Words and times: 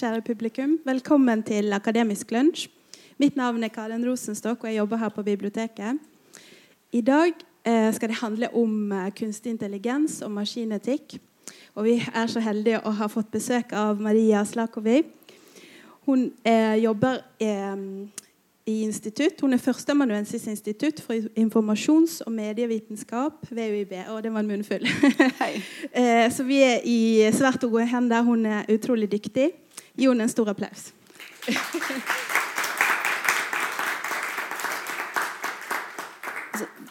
kjære 0.00 0.22
publikum. 0.24 0.78
Velkommen 0.84 1.42
til 1.44 1.72
Akademisk 1.76 2.30
lunsj. 2.32 2.68
Mitt 3.20 3.34
navn 3.36 3.64
er 3.64 3.68
Karen 3.68 4.04
Rosenstokk, 4.08 4.62
og 4.62 4.70
jeg 4.70 4.78
jobber 4.78 4.96
her 4.96 5.10
på 5.12 5.22
biblioteket. 5.22 5.98
I 6.92 7.00
dag 7.04 7.34
eh, 7.64 7.92
skal 7.92 8.08
det 8.08 8.16
handle 8.22 8.48
om 8.56 8.92
eh, 8.92 9.10
kunstig 9.18 9.52
intelligens 9.52 10.22
og 10.22 10.32
maskinetikk. 10.38 11.18
Og 11.74 11.84
vi 11.84 11.98
er 12.00 12.32
så 12.32 12.40
heldige 12.40 12.80
å 12.80 12.94
ha 12.96 13.10
fått 13.12 13.28
besøk 13.34 13.74
av 13.76 14.00
Maria 14.00 14.40
Slakovi. 14.48 15.02
Hun 16.08 16.30
eh, 16.48 16.80
jobber 16.80 17.20
eh, 17.36 17.76
i 18.70 18.80
institutt. 18.86 19.40
Hun 19.40 19.52
er 19.52 19.60
førsteamanuensis 19.60 20.46
institutt 20.48 21.00
for 21.04 21.28
informasjons- 21.36 22.22
og 22.24 22.32
medievitenskap 22.32 23.50
ved 23.50 23.76
UiB. 23.76 23.98
Å, 24.08 24.20
det 24.24 24.32
var 24.32 24.44
en 24.44 24.52
munnfull. 24.54 24.86
eh, 25.92 26.26
så 26.32 26.46
vi 26.48 26.62
er 26.64 26.86
i 26.88 27.00
svært 27.36 27.68
gode 27.68 27.88
hender. 27.90 28.24
Hun 28.24 28.46
er 28.48 28.70
utrolig 28.72 29.10
dyktig. 29.12 29.50
Henne 30.08 30.22
en 30.22 30.28
stor 30.28 30.48
applaus. 30.48 30.92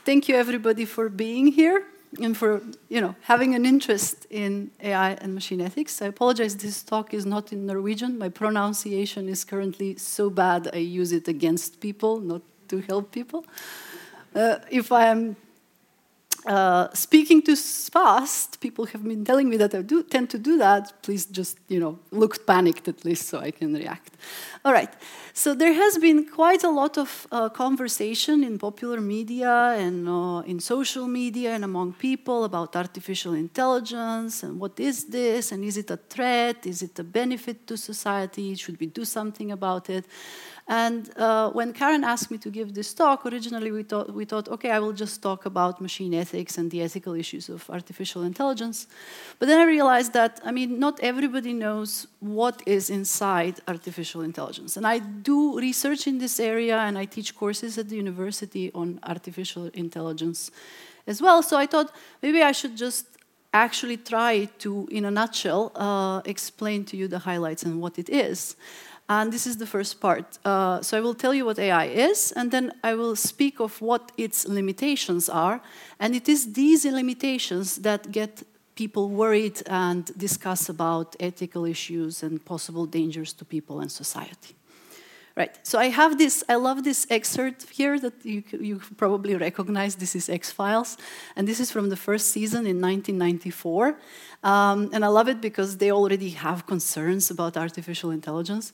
Thank 0.06 0.28
you 0.28 0.36
everybody 0.36 0.86
for 0.86 1.10
being 1.10 1.48
here 1.48 1.84
and 2.22 2.36
for 2.36 2.62
you 2.90 3.00
know 3.02 3.16
having 3.22 3.56
an 3.56 3.66
interest 3.66 4.26
in 4.30 4.72
AI 4.82 5.12
and 5.22 5.34
machine 5.34 5.62
ethics. 5.62 6.02
I 6.02 6.08
apologize 6.08 6.56
this 6.56 6.84
talk 6.84 7.14
is 7.14 7.26
not 7.26 7.52
in 7.52 7.66
Norwegian. 7.66 8.18
My 8.18 8.30
pronunciation 8.30 9.30
is 9.30 9.44
currently 9.44 9.98
so 9.98 10.30
bad 10.30 10.70
I 10.74 10.78
use 10.78 11.12
it 11.12 11.28
against 11.28 11.80
people, 11.80 12.20
not 12.20 12.42
to 12.70 12.82
help 12.82 13.12
people. 13.12 13.46
Uh, 14.36 14.56
if 14.72 14.92
I 14.92 15.06
am 15.08 15.36
uh, 16.50 16.92
speaking 16.96 17.44
too 17.44 17.56
fast, 17.56 18.60
people 18.60 18.86
have 18.88 19.04
been 19.04 19.24
telling 19.24 19.48
me 19.50 19.58
that 19.58 19.76
I 19.76 19.84
do 19.84 20.02
tend 20.02 20.32
to 20.32 20.40
do 20.40 20.58
that. 20.58 20.92
Please 21.04 21.28
just, 21.28 21.60
you 21.68 21.80
know, 21.80 22.00
look 22.10 22.48
panicked 22.48 22.88
at 22.88 23.06
least 23.06 23.28
so 23.28 23.38
I 23.38 23.52
can 23.52 23.76
react. 23.76 24.16
All 24.66 24.74
right. 24.74 24.92
So 25.34 25.54
there 25.54 25.74
has 25.74 26.00
been 26.00 26.26
quite 26.26 26.64
a 26.64 26.70
lot 26.70 26.98
of 26.98 27.28
uh, 27.32 27.50
conversation 27.50 28.44
in 28.44 28.58
popular 28.58 29.00
media 29.00 29.76
and 29.78 30.10
uh, 30.10 30.40
in 30.48 30.60
social 30.60 31.08
media 31.08 31.52
and 31.52 31.64
among 31.64 31.94
people 31.94 32.44
about 32.46 32.76
artificial 32.76 33.36
intelligence 33.36 34.42
and 34.42 34.60
what 34.60 34.80
is 34.80 35.06
this 35.06 35.52
and 35.52 35.64
is 35.64 35.78
it 35.78 35.92
a 35.92 35.98
threat? 35.98 36.66
Is 36.66 36.82
it 36.82 36.98
a 36.98 37.04
benefit 37.04 37.68
to 37.68 37.78
society? 37.78 38.56
Should 38.56 38.80
we 38.80 38.88
do 38.88 39.06
something 39.06 39.52
about 39.52 39.88
it? 39.92 40.06
And 40.70 41.10
uh, 41.18 41.50
when 41.50 41.74
Karen 41.74 42.04
asked 42.04 42.30
me 42.30 42.38
to 42.38 42.52
give 42.52 42.76
this 42.76 42.94
talk, 42.94 43.26
originally 43.26 43.72
we 43.72 43.82
thought, 43.82 44.14
we 44.14 44.24
thought, 44.24 44.48
okay, 44.50 44.70
I 44.70 44.78
will 44.78 44.94
just 44.94 45.20
talk 45.20 45.48
about 45.48 45.82
machine 45.82 46.14
ethics 46.14 46.60
and 46.60 46.70
the 46.70 46.84
ethical 46.84 47.16
issues 47.16 47.50
of 47.50 47.68
artificial 47.72 48.22
intelligence. 48.22 48.86
But 49.40 49.48
then 49.48 49.60
I 49.60 49.64
realized 49.64 50.14
that, 50.14 50.40
I 50.46 50.52
mean, 50.52 50.80
not 50.80 51.00
everybody 51.02 51.54
knows 51.54 52.06
what 52.20 52.62
is 52.68 52.92
inside 52.92 53.62
artificial 53.68 54.22
intelligence. 54.22 54.78
And 54.78 54.86
I 54.86 55.00
do 55.00 55.58
research 55.58 56.06
in 56.06 56.20
this 56.20 56.40
area 56.40 56.78
and 56.78 57.00
I 57.00 57.06
teach 57.06 57.36
courses 57.36 57.80
at 57.80 57.90
the 57.90 57.96
university 57.96 58.72
on 58.76 59.00
artificial 59.02 59.72
intelligence 59.74 60.52
as 61.08 61.20
well. 61.20 61.42
So 61.42 61.58
I 61.58 61.66
thought 61.66 61.92
maybe 62.22 62.44
I 62.44 62.52
should 62.52 62.78
just 62.78 63.08
actually 63.54 63.98
try 63.98 64.46
to, 64.60 64.88
in 64.92 65.06
a 65.06 65.10
nutshell, 65.10 65.72
uh, 65.76 66.22
explain 66.26 66.86
to 66.86 66.96
you 66.96 67.08
the 67.08 67.18
highlights 67.18 67.64
and 67.64 67.82
what 67.82 67.98
it 67.98 68.08
is. 68.10 68.56
And 69.10 69.34
this 69.34 69.48
is 69.48 69.58
the 69.58 69.66
first 69.66 70.00
part. 70.00 70.38
Uh, 70.46 70.82
so 70.82 70.96
I 70.96 71.02
will 71.02 71.16
tell 71.16 71.34
you 71.34 71.44
what 71.44 71.58
AI 71.58 71.86
is, 71.86 72.32
and 72.36 72.52
then 72.52 72.72
I 72.84 72.94
will 72.94 73.16
speak 73.16 73.60
of 73.60 73.82
what 73.82 74.12
its 74.18 74.48
limitations 74.48 75.28
are. 75.30 75.62
And 76.00 76.16
it 76.16 76.30
is 76.30 76.54
these 76.54 76.86
limitations 76.86 77.78
that 77.78 78.12
get 78.12 78.44
people 78.76 79.10
worried 79.10 79.62
and 79.66 80.06
discuss 80.16 80.70
about 80.70 81.16
ethical 81.20 81.66
issues 81.66 82.22
and 82.22 82.46
possible 82.46 82.86
dangers 82.86 83.34
to 83.34 83.44
people 83.44 83.80
and 83.80 83.92
society. 83.92 84.59
Right. 85.36 85.58
So 85.64 85.80
I 85.80 85.90
have 85.90 86.18
this. 86.18 86.44
I 86.50 86.56
love 86.56 86.84
this 86.84 87.08
excerpt 87.10 87.70
here 87.70 88.00
that 88.00 88.14
you, 88.26 88.44
you 88.60 88.82
probably 88.98 89.36
recognize. 89.36 89.96
This 89.96 90.16
is 90.16 90.28
X 90.28 90.52
Files, 90.52 90.98
and 91.36 91.48
this 91.48 91.60
is 91.60 91.72
from 91.72 91.90
the 91.90 91.96
first 91.96 92.30
season 92.30 92.66
in 92.66 92.82
1994. 92.82 93.98
Um, 94.44 94.90
and 94.92 95.06
I 95.06 95.08
love 95.08 95.30
it 95.30 95.40
because 95.40 95.78
they 95.78 95.92
already 95.92 96.32
have 96.32 96.66
concerns 96.66 97.32
about 97.32 97.56
artificial 97.58 98.12
intelligence. 98.12 98.74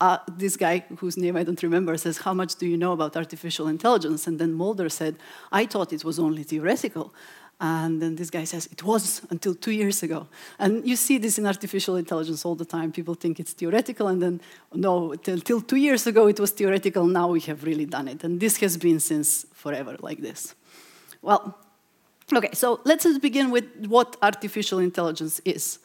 Uh, 0.00 0.18
this 0.36 0.56
guy, 0.56 0.84
whose 0.98 1.16
name 1.16 1.36
I 1.36 1.42
don't 1.42 1.62
remember, 1.62 1.96
says, 1.96 2.18
"How 2.18 2.32
much 2.32 2.54
do 2.56 2.66
you 2.66 2.76
know 2.76 2.92
about 2.92 3.16
artificial 3.16 3.66
intelligence?" 3.66 4.26
And 4.26 4.38
then 4.38 4.52
Mulder 4.54 4.88
said, 4.88 5.16
"I 5.50 5.66
thought 5.66 5.92
it 5.92 6.04
was 6.04 6.18
only 6.18 6.44
theoretical." 6.44 7.12
And 7.60 8.00
then 8.00 8.14
this 8.14 8.30
guy 8.30 8.44
says, 8.44 8.68
it 8.70 8.84
was 8.84 9.22
until 9.30 9.52
two 9.52 9.72
years 9.72 10.04
ago. 10.04 10.28
And 10.60 10.86
you 10.86 10.94
see 10.94 11.18
this 11.18 11.38
in 11.38 11.46
artificial 11.46 11.96
intelligence 11.96 12.44
all 12.44 12.54
the 12.54 12.64
time. 12.64 12.92
People 12.92 13.14
think 13.14 13.40
it's 13.40 13.52
theoretical, 13.52 14.06
and 14.06 14.22
then, 14.22 14.40
no, 14.72 15.12
until 15.12 15.60
two 15.60 15.76
years 15.76 16.06
ago 16.06 16.28
it 16.28 16.38
was 16.38 16.52
theoretical, 16.52 17.04
now 17.04 17.28
we 17.28 17.40
have 17.40 17.64
really 17.64 17.84
done 17.84 18.06
it. 18.06 18.22
And 18.22 18.38
this 18.38 18.58
has 18.58 18.76
been 18.76 19.00
since 19.00 19.44
forever 19.52 19.96
like 20.00 20.20
this. 20.20 20.54
Well, 21.20 21.58
okay, 22.32 22.50
so 22.52 22.80
let's 22.84 23.18
begin 23.18 23.50
with 23.50 23.86
what 23.88 24.16
artificial 24.22 24.78
intelligence 24.78 25.40
is. 25.44 25.80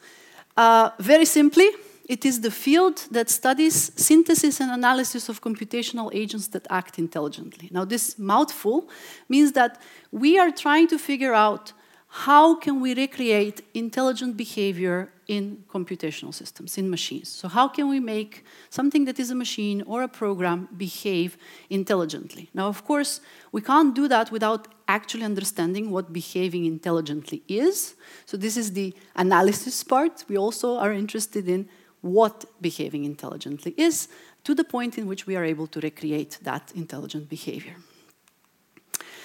Uh, 0.56 0.90
very 1.00 1.24
simply, 1.24 1.68
it 2.06 2.24
is 2.24 2.40
the 2.40 2.50
field 2.50 3.06
that 3.10 3.30
studies 3.30 3.92
synthesis 3.96 4.60
and 4.60 4.70
analysis 4.70 5.28
of 5.28 5.40
computational 5.40 6.10
agents 6.12 6.48
that 6.48 6.66
act 6.68 6.98
intelligently. 6.98 7.68
Now, 7.72 7.84
this 7.84 8.18
mouthful 8.18 8.88
means 9.28 9.52
that 9.52 9.80
we 10.12 10.38
are 10.38 10.50
trying 10.50 10.88
to 10.88 10.98
figure 10.98 11.32
out 11.32 11.72
how 12.08 12.54
can 12.54 12.80
we 12.80 12.94
recreate 12.94 13.62
intelligent 13.74 14.36
behavior 14.36 15.10
in 15.26 15.64
computational 15.68 16.32
systems, 16.32 16.78
in 16.78 16.88
machines. 16.88 17.28
So 17.28 17.48
how 17.48 17.66
can 17.66 17.88
we 17.88 17.98
make 17.98 18.44
something 18.70 19.04
that 19.06 19.18
is 19.18 19.30
a 19.30 19.34
machine 19.34 19.82
or 19.86 20.02
a 20.02 20.08
program 20.08 20.68
behave 20.76 21.36
intelligently? 21.70 22.50
Now, 22.54 22.68
of 22.68 22.84
course, 22.84 23.20
we 23.50 23.62
can't 23.62 23.94
do 23.94 24.06
that 24.08 24.30
without 24.30 24.68
actually 24.86 25.24
understanding 25.24 25.90
what 25.90 26.12
behaving 26.12 26.66
intelligently 26.66 27.42
is. 27.48 27.94
So 28.26 28.36
this 28.36 28.56
is 28.56 28.72
the 28.72 28.94
analysis 29.16 29.82
part. 29.82 30.24
We 30.28 30.36
also 30.36 30.76
are 30.76 30.92
interested 30.92 31.48
in 31.48 31.68
what 32.04 32.44
behaving 32.60 33.04
intelligently 33.04 33.74
is 33.78 34.08
to 34.44 34.54
the 34.54 34.64
point 34.64 34.98
in 34.98 35.06
which 35.06 35.26
we 35.26 35.36
are 35.36 35.44
able 35.44 35.66
to 35.66 35.80
recreate 35.80 36.38
that 36.42 36.70
intelligent 36.74 37.30
behavior. 37.30 37.76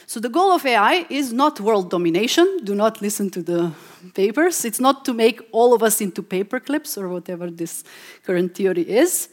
So 0.06 0.20
the 0.20 0.30
goal 0.30 0.54
of 0.54 0.66
AI 0.66 1.06
is 1.10 1.34
not 1.34 1.60
world 1.60 1.92
domination. 1.92 2.62
Do 2.64 2.74
not 2.74 3.02
listen 3.02 3.30
to 3.32 3.44
the 3.44 3.74
papers. 4.16 4.66
It's 4.66 4.80
not 4.80 5.06
to 5.06 5.14
make 5.14 5.42
all 5.52 5.74
of 5.74 5.84
us 5.84 6.02
into 6.02 6.24
paper 6.24 6.60
clips 6.60 6.98
or 6.98 7.10
whatever 7.10 7.52
this 7.52 7.84
current 8.24 8.56
theory 8.56 8.90
is. 8.90 9.30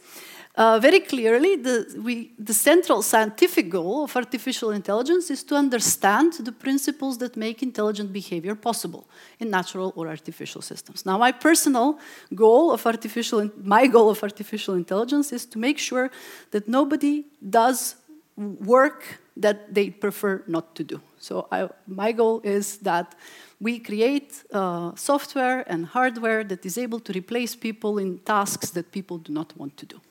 Uh, 0.57 0.79
very 0.79 0.99
clearly, 0.99 1.55
the, 1.55 2.01
we, 2.03 2.31
the 2.39 2.53
central 2.53 3.03
scientific 3.03 3.69
goal 3.69 4.05
of 4.05 4.15
artificial 4.15 4.71
intelligence 4.71 5.29
is 5.29 5.43
to 5.43 5.53
understand 5.53 6.33
the 6.33 6.51
principles 6.51 7.19
that 7.19 7.37
make 7.37 7.61
intelligent 7.61 8.11
behavior 8.11 8.55
possible 8.55 9.07
in 9.39 9.51
natural 9.51 9.93
or 9.95 10.07
artificial 10.07 10.63
systems. 10.63 11.05
Now, 11.05 11.19
my 11.19 11.31
personal 11.31 11.99
goal 12.33 12.71
of 12.71 12.83
artificial, 12.87 13.51
my 13.63 13.85
goal 13.85 14.09
of 14.09 14.23
artificial 14.23 14.73
intelligence 14.73 15.31
is 15.31 15.45
to 15.45 15.59
make 15.59 15.77
sure 15.77 16.09
that 16.49 16.67
nobody 16.67 17.25
does 17.47 17.95
work 18.35 19.19
that 19.35 19.75
they 19.75 19.91
prefer 19.91 20.43
not 20.47 20.73
to 20.73 20.83
do. 20.83 20.99
So 21.19 21.47
I, 21.51 21.69
my 21.85 22.11
goal 22.11 22.41
is 22.43 22.77
that 22.77 23.13
we 23.59 23.77
create 23.77 24.43
uh, 24.51 24.95
software 24.95 25.63
and 25.67 25.85
hardware 25.85 26.43
that 26.45 26.65
is 26.65 26.79
able 26.79 26.99
to 27.01 27.13
replace 27.13 27.55
people 27.55 27.99
in 27.99 28.17
tasks 28.19 28.71
that 28.71 28.91
people 28.91 29.19
do 29.19 29.31
not 29.31 29.55
want 29.55 29.77
to 29.77 29.85
do. 29.85 30.01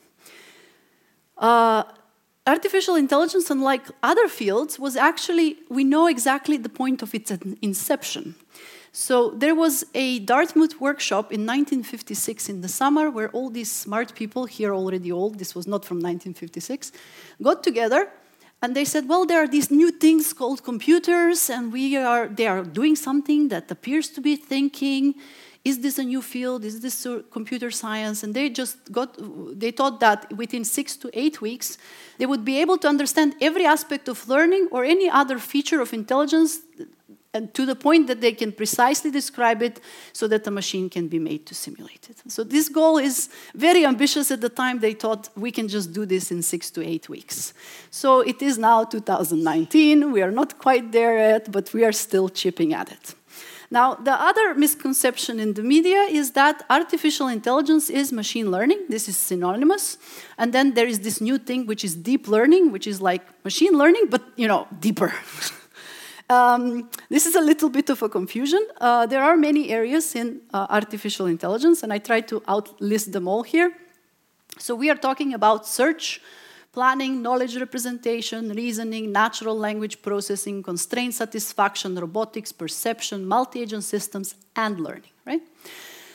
Uh, 1.37 1.85
artificial 2.47 2.95
intelligence, 2.95 3.51
unlike 3.51 3.83
other 4.03 4.29
fields, 4.29 4.79
was 4.79 4.97
actually, 4.97 5.57
we 5.69 5.85
know 5.85 6.07
exactly 6.07 6.57
the 6.57 6.69
point 6.69 7.03
of 7.03 7.15
its 7.15 7.31
inception. 7.63 8.35
So 8.93 9.31
there 9.31 9.55
was 9.55 9.85
a 9.95 10.21
Dartmouth 10.21 10.81
workshop 10.81 11.33
in 11.33 11.41
1956 11.41 12.49
in 12.49 12.63
the 12.63 12.69
summer 12.69 13.11
where 13.11 13.29
all 13.31 13.51
these 13.51 13.71
smart 13.71 14.15
people, 14.15 14.47
here 14.47 14.75
already 14.75 15.13
old, 15.13 15.39
this 15.39 15.55
was 15.55 15.67
not 15.67 15.85
from 15.85 15.99
1956, 15.99 16.93
got 17.43 17.63
together 17.63 18.09
and 18.63 18.75
they 18.75 18.85
said, 18.85 19.09
well, 19.09 19.27
there 19.27 19.43
are 19.43 19.49
these 19.49 19.71
new 19.71 19.91
things 19.91 20.33
called 20.33 20.65
computers, 20.65 21.51
and 21.51 21.73
we 21.73 21.97
are, 21.97 22.27
they 22.27 22.47
are 22.47 22.63
doing 22.63 22.97
something 22.97 23.49
that 23.49 23.71
appears 23.71 24.09
to 24.11 24.21
be 24.21 24.35
thinking 24.35 25.15
is 25.67 25.81
this 25.81 25.99
a 25.99 26.05
new 26.05 26.23
field? 26.23 26.65
Is 26.65 26.79
this 26.81 27.05
computer 27.33 27.73
science? 27.73 28.23
And 28.23 28.33
they 28.33 28.49
just 28.49 28.77
got, 28.93 29.17
they 29.59 29.73
thought 29.73 29.99
that 29.99 30.33
within 30.33 30.65
six 30.65 30.97
to 30.99 31.11
eight 31.13 31.41
weeks, 31.41 31.77
they 32.19 32.27
would 32.27 32.45
be 32.45 32.61
able 32.61 32.79
to 32.79 32.89
understand 32.89 33.35
every 33.41 33.67
aspect 33.67 34.09
of 34.09 34.29
learning 34.29 34.69
or 34.71 34.85
any 34.85 35.11
other 35.11 35.41
feature 35.41 35.81
of 35.81 35.93
intelligence 35.93 36.61
and 37.35 37.53
to 37.53 37.67
the 37.67 37.75
point 37.75 38.07
that 38.07 38.21
they 38.21 38.33
can 38.33 38.53
precisely 38.53 39.11
describe 39.11 39.61
it 39.61 39.81
so 40.13 40.29
that 40.29 40.45
the 40.45 40.53
machine 40.53 40.89
can 40.89 41.09
be 41.09 41.19
made 41.19 41.45
to 41.47 41.55
simulate 41.55 42.09
it. 42.11 42.19
So 42.29 42.45
this 42.45 42.69
goal 42.69 42.97
is 42.99 43.29
very 43.53 43.85
ambitious 43.85 44.31
at 44.31 44.41
the 44.41 44.49
time. 44.49 44.79
They 44.79 44.95
thought 44.95 45.29
we 45.37 45.51
can 45.51 45.67
just 45.67 45.93
do 45.93 46.07
this 46.07 46.31
in 46.31 46.43
six 46.43 46.71
to 46.71 46.81
eight 46.93 47.09
weeks. 47.09 47.53
So 47.91 48.21
it 48.21 48.41
is 48.41 48.57
now 48.57 48.85
2019. 48.85 50.13
We 50.13 50.23
are 50.23 50.31
not 50.31 50.59
quite 50.59 50.93
there 50.93 51.19
yet, 51.19 51.51
but 51.51 51.75
we 51.75 51.85
are 51.85 51.93
still 51.93 52.29
chipping 52.29 52.73
at 52.73 52.93
it. 52.93 53.17
Now, 53.71 53.95
the 53.95 54.13
other 54.13 54.55
misconception 54.55 55.41
in 55.41 55.55
the 55.55 55.63
media 55.63 56.03
is 56.03 56.33
that 56.33 56.65
artificial 56.71 57.29
intelligence 57.29 57.91
is 57.91 58.13
machine 58.13 58.51
learning. 58.51 58.87
This 58.89 59.09
is 59.09 59.17
synonymous. 59.17 59.99
And 60.39 60.53
then 60.53 60.75
there 60.75 60.87
is 60.87 61.01
this 61.01 61.21
new 61.21 61.39
thing, 61.39 61.67
which 61.67 61.85
is 61.85 61.97
deep 61.97 62.29
learning, 62.29 62.71
which 62.71 62.87
is 62.87 63.01
like 63.01 63.23
machine 63.45 63.77
learning, 63.77 64.07
but, 64.09 64.23
you 64.37 64.47
know, 64.47 64.69
deeper. 64.79 65.13
um, 66.31 66.89
this 67.09 67.27
is 67.27 67.35
a 67.35 67.41
little 67.41 67.69
bit 67.69 67.91
of 67.91 68.03
a 68.03 68.09
confusion. 68.09 68.65
Uh, 68.81 69.07
there 69.07 69.23
are 69.23 69.37
many 69.37 69.71
areas 69.71 70.15
in 70.15 70.43
uh, 70.55 70.67
artificial 70.71 71.27
intelligence, 71.27 71.83
and 71.83 71.93
I 71.93 71.99
try 71.99 72.21
to 72.23 72.41
outlist 72.43 73.13
them 73.13 73.27
all 73.27 73.43
here. 73.43 73.73
So 74.59 74.75
we 74.75 74.91
are 74.91 74.97
talking 74.97 75.35
about 75.35 75.67
search, 75.67 76.21
planning, 76.77 77.23
knowledge 77.23 77.57
representation, 77.57 78.51
reasoning, 78.51 79.11
natural 79.11 79.57
language 79.67 80.03
processing, 80.03 80.63
constraint 80.63 81.15
satisfaction, 81.15 81.95
robotics, 81.95 82.53
perception, 82.53 83.25
multi-agent 83.27 83.83
systems, 83.83 84.35
and 84.55 84.79
learning, 84.79 85.15
right? 85.25 85.41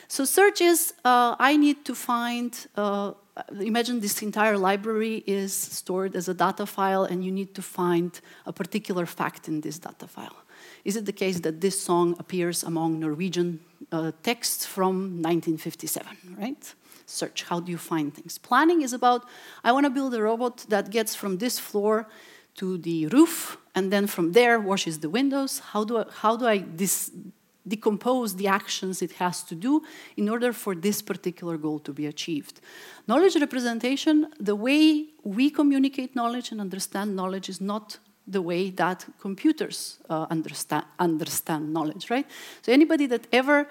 So 0.06 0.24
search 0.24 0.60
is, 0.60 0.94
uh, 1.04 1.34
I 1.50 1.56
need 1.56 1.84
to 1.86 1.96
find, 1.96 2.50
uh, 2.76 3.14
imagine 3.58 3.98
this 3.98 4.22
entire 4.22 4.56
library 4.56 5.24
is 5.26 5.52
stored 5.52 6.14
as 6.14 6.28
a 6.28 6.34
data 6.34 6.64
file 6.64 7.04
and 7.10 7.24
you 7.24 7.32
need 7.32 7.54
to 7.54 7.62
find 7.62 8.20
a 8.46 8.52
particular 8.52 9.04
fact 9.04 9.48
in 9.48 9.62
this 9.62 9.80
data 9.80 10.06
file. 10.06 10.36
Is 10.84 10.94
it 10.94 11.06
the 11.06 11.16
case 11.24 11.40
that 11.40 11.60
this 11.60 11.82
song 11.82 12.14
appears 12.20 12.62
among 12.62 13.00
Norwegian 13.00 13.58
uh, 13.90 14.12
texts 14.22 14.64
from 14.64 14.94
1957, 15.22 16.36
right? 16.38 16.74
Search. 17.06 17.44
How 17.44 17.60
do 17.60 17.70
you 17.70 17.78
find 17.78 18.14
things? 18.14 18.38
Planning 18.38 18.82
is 18.82 18.92
about 18.92 19.24
I 19.64 19.72
want 19.72 19.84
to 19.84 19.90
build 19.90 20.14
a 20.14 20.22
robot 20.22 20.66
that 20.68 20.90
gets 20.90 21.14
from 21.14 21.38
this 21.38 21.58
floor 21.58 22.08
to 22.56 22.78
the 22.78 23.06
roof 23.08 23.56
and 23.74 23.92
then 23.92 24.06
from 24.06 24.32
there 24.32 24.60
washes 24.60 24.98
the 24.98 25.08
windows. 25.08 25.58
How 25.58 25.84
do 25.84 25.98
I, 25.98 26.04
how 26.20 26.36
do 26.36 26.46
I 26.46 26.64
decompose 27.66 28.36
the 28.36 28.48
actions 28.48 29.00
it 29.02 29.12
has 29.12 29.42
to 29.44 29.54
do 29.54 29.82
in 30.16 30.28
order 30.28 30.52
for 30.52 30.74
this 30.74 31.00
particular 31.00 31.56
goal 31.56 31.78
to 31.80 31.92
be 31.92 32.06
achieved? 32.06 32.60
Knowledge 33.06 33.36
representation, 33.36 34.26
the 34.38 34.54
way 34.54 35.06
we 35.22 35.50
communicate 35.50 36.14
knowledge 36.14 36.52
and 36.52 36.60
understand 36.60 37.16
knowledge 37.16 37.48
is 37.48 37.60
not 37.60 37.98
the 38.26 38.42
way 38.42 38.70
that 38.70 39.04
computers 39.20 39.98
uh, 40.08 40.26
understand, 40.30 40.84
understand 40.98 41.72
knowledge, 41.72 42.08
right? 42.10 42.26
So 42.62 42.72
anybody 42.72 43.06
that 43.06 43.26
ever 43.32 43.68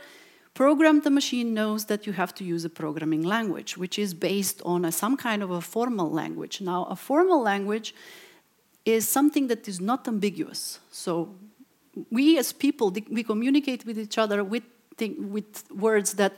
Program 0.53 0.99
the 1.01 1.09
machine 1.09 1.53
knows 1.53 1.85
that 1.85 2.05
you 2.05 2.13
have 2.13 2.35
to 2.35 2.43
use 2.43 2.65
a 2.65 2.69
programming 2.69 3.23
language, 3.23 3.77
which 3.77 3.97
is 3.97 4.13
based 4.13 4.61
on 4.65 4.83
a, 4.83 4.91
some 4.91 5.15
kind 5.15 5.41
of 5.41 5.49
a 5.49 5.61
formal 5.61 6.11
language. 6.11 6.59
Now, 6.59 6.85
a 6.85 6.95
formal 6.95 7.41
language 7.41 7.95
is 8.83 9.07
something 9.07 9.47
that 9.47 9.67
is 9.67 9.79
not 9.79 10.07
ambiguous. 10.07 10.79
So, 10.91 11.35
we 12.09 12.37
as 12.37 12.51
people, 12.51 12.93
we 13.09 13.23
communicate 13.23 13.85
with 13.85 13.97
each 13.97 14.17
other 14.17 14.43
with, 14.43 14.63
with 14.99 15.63
words 15.71 16.13
that 16.13 16.33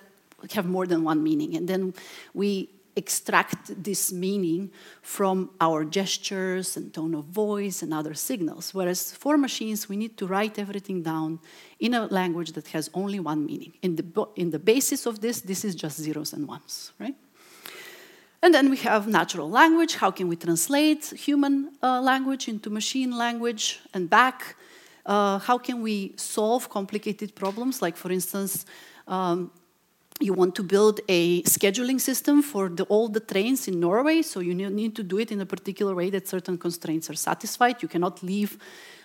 have 0.52 0.66
more 0.66 0.86
than 0.86 1.04
one 1.04 1.24
meaning, 1.24 1.56
and 1.56 1.68
then 1.68 1.94
we 2.34 2.70
extract 2.96 3.84
this 3.84 4.12
meaning 4.12 4.72
from 5.02 5.50
our 5.60 5.84
gestures 5.84 6.78
and 6.78 6.94
tone 6.94 7.16
of 7.16 7.26
voice 7.26 7.82
and 7.82 7.94
other 7.94 8.14
signals. 8.14 8.74
Whereas 8.74 9.12
for 9.12 9.38
machines, 9.38 9.90
we 9.90 9.98
need 9.98 10.18
to 10.18 10.28
write 10.28 10.60
everything 10.60 11.02
down 11.02 11.40
in 11.80 11.94
a 11.94 12.06
language 12.08 12.52
that 12.54 12.68
has 12.70 12.90
only 12.94 13.20
one 13.20 13.46
meaning. 13.46 13.74
In 13.82 13.96
the, 13.96 14.28
in 14.36 14.52
the 14.52 14.60
basis 14.60 15.06
of 15.06 15.22
this, 15.22 15.42
this 15.42 15.66
is 15.66 15.76
just 15.76 16.00
zeros 16.00 16.34
and 16.34 16.48
ones, 16.48 16.92
right? 17.00 17.16
And 18.44 18.54
then 18.54 18.70
we 18.70 18.78
have 18.78 19.08
natural 19.08 19.50
language. 19.50 19.96
How 19.96 20.12
can 20.12 20.28
we 20.28 20.36
translate 20.36 21.06
human 21.06 21.72
uh, 21.82 22.02
language 22.02 22.50
into 22.50 22.70
machine 22.70 23.18
language 23.18 23.80
and 23.94 24.10
back? 24.10 24.56
Uh, 25.06 25.40
how 25.40 25.58
can 25.58 25.82
we 25.82 26.14
solve 26.18 26.70
complicated 26.70 27.36
problems? 27.36 27.82
Like, 27.82 27.96
for 27.96 28.12
instance, 28.12 28.66
um, 29.08 29.50
you 30.24 30.34
want 30.34 30.56
to 30.56 30.64
build 30.64 31.02
a 31.10 31.44
scheduling 31.44 32.00
system 32.00 32.42
for 32.42 32.70
the, 32.70 32.84
all 32.86 33.10
the 33.10 33.20
trains 33.20 33.68
in 33.68 33.80
Norway, 33.80 34.22
so 34.22 34.40
you 34.40 34.54
need 34.54 34.96
to 34.96 35.04
do 35.04 35.20
it 35.20 35.32
in 35.32 35.42
a 35.42 35.46
particular 35.46 35.94
way 35.94 36.10
that 36.10 36.28
certain 36.28 36.58
constraints 36.58 37.10
are 37.10 37.16
satisfied. 37.16 37.82
You 37.84 37.90
cannot 37.90 38.24
leave 38.24 38.58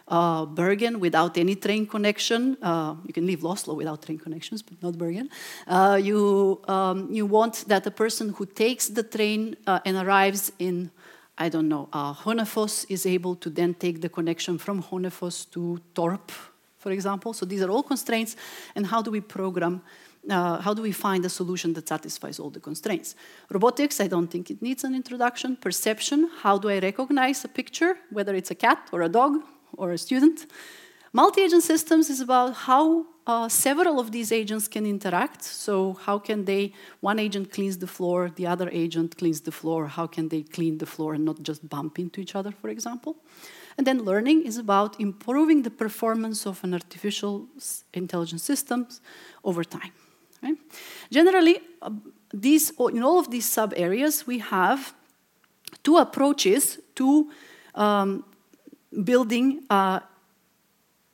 uh, 0.07 0.47
Bergen 0.47 1.01
without 1.01 1.37
any 1.37 1.57
train 1.57 1.87
connection. 1.87 2.57
Uh, 2.63 2.95
you 3.05 3.13
can 3.13 3.27
leave 3.27 3.45
Oslo 3.45 3.75
without 3.75 4.03
train 4.03 4.19
connections, 4.19 4.63
but 4.63 4.81
not 4.83 4.97
Bergen. 4.97 5.29
Uh, 5.67 5.99
you, 6.01 6.61
um, 6.69 7.13
you 7.13 7.27
want 7.27 7.65
that 7.67 7.87
a 7.87 7.91
person 7.91 8.31
who 8.31 8.47
takes 8.47 8.89
the 8.89 9.03
train 9.03 9.57
uh, 9.67 9.81
and 9.85 9.97
arrives 9.97 10.53
in, 10.59 10.91
I 11.37 11.49
don't 11.49 11.69
know, 11.69 11.89
uh, 11.93 12.15
Hønefoss 12.15 12.87
is 12.89 13.07
able 13.07 13.35
to 13.37 13.51
then 13.51 13.75
take 13.75 14.01
the 14.01 14.09
connection 14.09 14.57
from 14.57 14.83
Hønefoss 14.83 15.51
to 15.51 15.81
Torp, 15.95 16.31
for 16.79 16.93
example. 16.93 17.33
So 17.33 17.45
these 17.45 17.61
are 17.61 17.71
all 17.71 17.83
constraints, 17.83 18.37
and 18.77 18.87
how 18.87 19.03
do 19.03 19.11
we 19.11 19.21
program 19.21 19.83
uh, 20.31 20.61
how 20.61 20.75
do 20.75 20.83
we 20.83 20.93
find 20.93 21.25
a 21.25 21.29
solution 21.29 21.73
that 21.75 21.89
satisfies 21.89 22.39
all 22.39 22.51
the 22.51 22.61
constraints? 22.61 23.15
Robotics, 23.51 24.01
I 24.01 24.09
don't 24.09 24.29
think 24.29 24.51
it 24.51 24.61
needs 24.63 24.85
an 24.85 24.95
introduction. 24.95 25.57
Perception, 25.57 26.31
how 26.43 26.59
do 26.59 26.69
I 26.69 26.79
recognize 26.79 27.45
a 27.45 27.49
picture, 27.49 27.97
whether 28.11 28.35
it's 28.35 28.51
a 28.51 28.55
cat 28.55 28.89
or 28.93 29.03
a 29.03 29.09
dog 29.09 29.43
or 29.77 29.93
a 29.93 29.99
student? 29.99 30.47
Multi-agent 31.13 31.63
systems 31.63 32.11
is 32.11 32.21
about 32.21 32.55
how 32.55 33.07
uh, 33.27 33.49
several 33.49 33.99
of 33.99 34.11
these 34.11 34.33
agents 34.33 34.69
can 34.69 34.85
interact. 34.87 35.43
So 35.43 35.95
how 35.95 36.19
can 36.19 36.45
they, 36.45 36.73
one 37.01 37.19
agent 37.19 37.53
cleans 37.53 37.79
the 37.79 37.87
floor, 37.87 38.31
the 38.35 38.47
other 38.47 38.69
agent 38.71 39.17
cleans 39.17 39.41
the 39.41 39.53
floor, 39.53 39.87
how 39.87 40.07
can 40.07 40.29
they 40.29 40.43
clean 40.43 40.79
the 40.79 40.87
floor 40.87 41.15
and 41.15 41.25
not 41.25 41.43
just 41.43 41.69
bump 41.69 41.99
into 41.99 42.21
each 42.21 42.35
other, 42.35 42.53
for 42.53 42.69
example? 42.69 43.17
And 43.77 43.87
then 43.87 44.03
learning 44.03 44.45
is 44.45 44.59
about 44.59 45.01
improving 45.01 45.63
the 45.63 45.71
performance 45.71 46.47
of 46.47 46.63
an 46.65 46.75
artificial 46.75 47.49
intelligence 47.95 48.43
systems 48.43 49.01
over 49.45 49.63
time. 49.63 49.93
Right? 50.43 50.57
Generally, 51.11 51.61
uh, 51.83 51.91
these, 52.33 52.71
in 52.71 53.03
all 53.03 53.19
of 53.19 53.31
these 53.31 53.47
sub 53.47 53.73
areas, 53.77 54.27
we 54.27 54.39
have 54.39 54.95
two 55.83 55.97
approaches 55.97 56.79
to 56.97 57.31
um, 57.75 58.25
building 59.05 59.65
uh, 59.71 60.01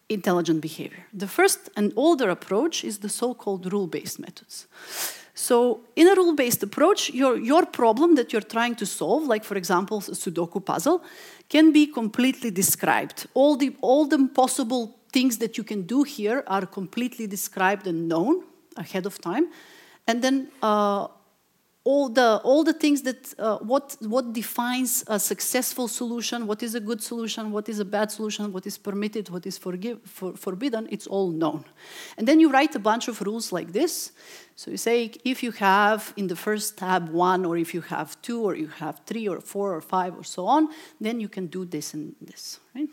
intelligent 0.09 0.61
behavior. 0.61 1.07
The 1.13 1.29
first 1.29 1.71
and 1.77 1.93
older 1.97 2.31
approach 2.31 2.85
is 2.85 2.99
the 2.99 3.09
so 3.09 3.35
called 3.35 3.73
rule 3.73 3.87
based 3.87 4.19
methods. 4.19 4.67
So, 5.37 5.81
in 5.97 6.07
a 6.07 6.15
rule 6.15 6.35
based 6.35 6.63
approach, 6.63 7.11
your, 7.11 7.37
your 7.37 7.67
problem 7.67 8.15
that 8.15 8.33
you're 8.33 8.41
trying 8.41 8.77
to 8.77 8.87
solve, 8.87 9.25
like 9.25 9.45
for 9.45 9.57
example, 9.57 9.99
a 9.99 10.13
Sudoku 10.13 10.65
puzzle, 10.65 11.03
can 11.49 11.73
be 11.73 11.87
completely 11.87 12.51
described. 12.53 13.27
All 13.35 13.57
the, 13.57 13.77
all 13.81 14.07
the 14.07 14.29
possible 14.33 14.97
things 15.13 15.39
that 15.39 15.59
you 15.59 15.65
can 15.65 15.83
do 15.83 16.05
here 16.05 16.45
are 16.47 16.67
completely 16.67 17.27
described 17.27 17.87
and 17.87 18.09
known 18.09 18.45
ahead 18.77 19.07
of 19.07 19.21
time. 19.21 19.47
And 20.07 20.23
then 20.23 20.49
uh, 20.63 21.09
all 21.85 22.09
the 22.09 22.41
all 22.45 22.65
the 22.65 22.73
things 22.73 23.03
that 23.03 23.35
uh, 23.39 23.59
what 23.59 23.97
what 24.01 24.33
defines 24.33 25.05
a 25.07 25.19
successful 25.19 25.87
solution, 25.87 26.47
what 26.47 26.63
is 26.63 26.75
a 26.75 26.81
good 26.81 27.03
solution, 27.03 27.53
what 27.53 27.69
is 27.69 27.79
a 27.79 27.85
bad 27.85 28.11
solution, 28.11 28.53
what 28.53 28.67
is 28.67 28.79
permitted, 28.79 29.29
what 29.29 29.47
is 29.47 29.59
forgive, 29.59 30.01
for, 30.05 30.35
forbidden, 30.35 30.89
it's 30.91 31.07
all 31.07 31.31
known. 31.31 31.65
And 32.17 32.27
then 32.27 32.41
you 32.41 32.51
write 32.51 32.75
a 32.75 32.79
bunch 32.79 33.09
of 33.09 33.21
rules 33.21 33.53
like 33.53 33.73
this. 33.73 34.13
So 34.57 34.71
you 34.71 34.79
say 34.79 35.13
if 35.25 35.43
you 35.43 35.53
have 35.53 36.15
in 36.17 36.27
the 36.27 36.37
first 36.37 36.79
tab 36.79 37.11
one, 37.11 37.45
or 37.45 37.59
if 37.59 37.75
you 37.75 37.83
have 37.83 38.21
two, 38.23 38.43
or 38.43 38.55
you 38.57 38.69
have 38.69 39.03
three, 39.05 39.29
or 39.29 39.41
four, 39.43 39.75
or 39.75 39.83
five, 39.83 40.17
or 40.17 40.25
so 40.25 40.47
on, 40.47 40.69
then 41.01 41.21
you 41.21 41.29
can 41.29 41.49
do 41.49 41.67
this 41.67 41.93
and 41.93 42.15
this. 42.21 42.61
Right? 42.75 42.89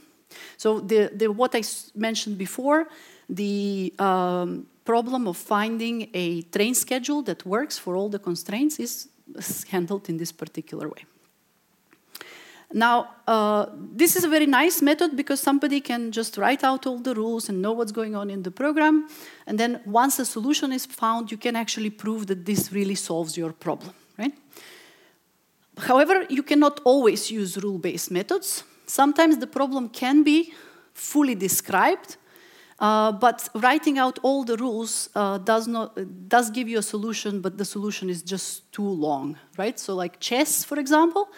So 0.57 0.81
the, 0.81 1.11
the 1.15 1.31
what 1.31 1.55
I 1.55 1.63
mentioned 1.95 2.37
before, 2.37 2.87
the 3.29 3.93
um, 3.99 4.67
problem 4.85 5.27
of 5.27 5.37
finding 5.37 6.09
a 6.13 6.41
train 6.43 6.75
schedule 6.75 7.21
that 7.23 7.45
works 7.45 7.77
for 7.77 7.95
all 7.95 8.09
the 8.09 8.19
constraints 8.19 8.79
is 8.79 9.07
handled 9.69 10.09
in 10.09 10.17
this 10.17 10.31
particular 10.31 10.87
way. 10.87 11.05
Now, 12.73 13.15
uh, 13.27 13.65
this 13.75 14.15
is 14.15 14.23
a 14.23 14.29
very 14.29 14.45
nice 14.45 14.81
method 14.81 15.17
because 15.17 15.41
somebody 15.41 15.81
can 15.81 16.11
just 16.11 16.37
write 16.37 16.63
out 16.63 16.87
all 16.87 16.99
the 16.99 17.13
rules 17.13 17.49
and 17.49 17.61
know 17.61 17.73
what's 17.73 17.91
going 17.91 18.15
on 18.15 18.29
in 18.29 18.43
the 18.43 18.51
program. 18.51 19.09
And 19.45 19.59
then 19.59 19.81
once 19.85 20.19
a 20.19 20.25
solution 20.25 20.71
is 20.71 20.85
found, 20.85 21.31
you 21.31 21.37
can 21.37 21.55
actually 21.55 21.89
prove 21.89 22.27
that 22.27 22.45
this 22.45 22.71
really 22.71 22.95
solves 22.95 23.35
your 23.35 23.51
problem, 23.51 23.93
right? 24.17 24.33
However, 25.77 26.25
you 26.29 26.43
cannot 26.43 26.79
always 26.85 27.29
use 27.29 27.61
rule-based 27.61 28.09
methods. 28.09 28.63
Sometimes 28.85 29.37
the 29.37 29.47
problem 29.47 29.89
can 29.89 30.23
be 30.23 30.53
fully 30.93 31.35
described, 31.35 32.17
uh, 32.81 33.11
but 33.11 33.47
writing 33.53 33.99
out 33.99 34.17
all 34.23 34.43
the 34.43 34.57
rules 34.57 35.09
uh, 35.13 35.37
does 35.37 35.67
not 35.67 35.95
does 36.27 36.49
give 36.49 36.67
you 36.67 36.79
a 36.79 36.81
solution, 36.81 37.39
but 37.39 37.59
the 37.59 37.63
solution 37.63 38.09
is 38.09 38.23
just 38.23 38.71
too 38.73 38.89
long, 39.07 39.37
right? 39.55 39.79
So, 39.79 39.93
like 39.93 40.19
chess, 40.19 40.63
for 40.63 40.79
example, 40.79 41.29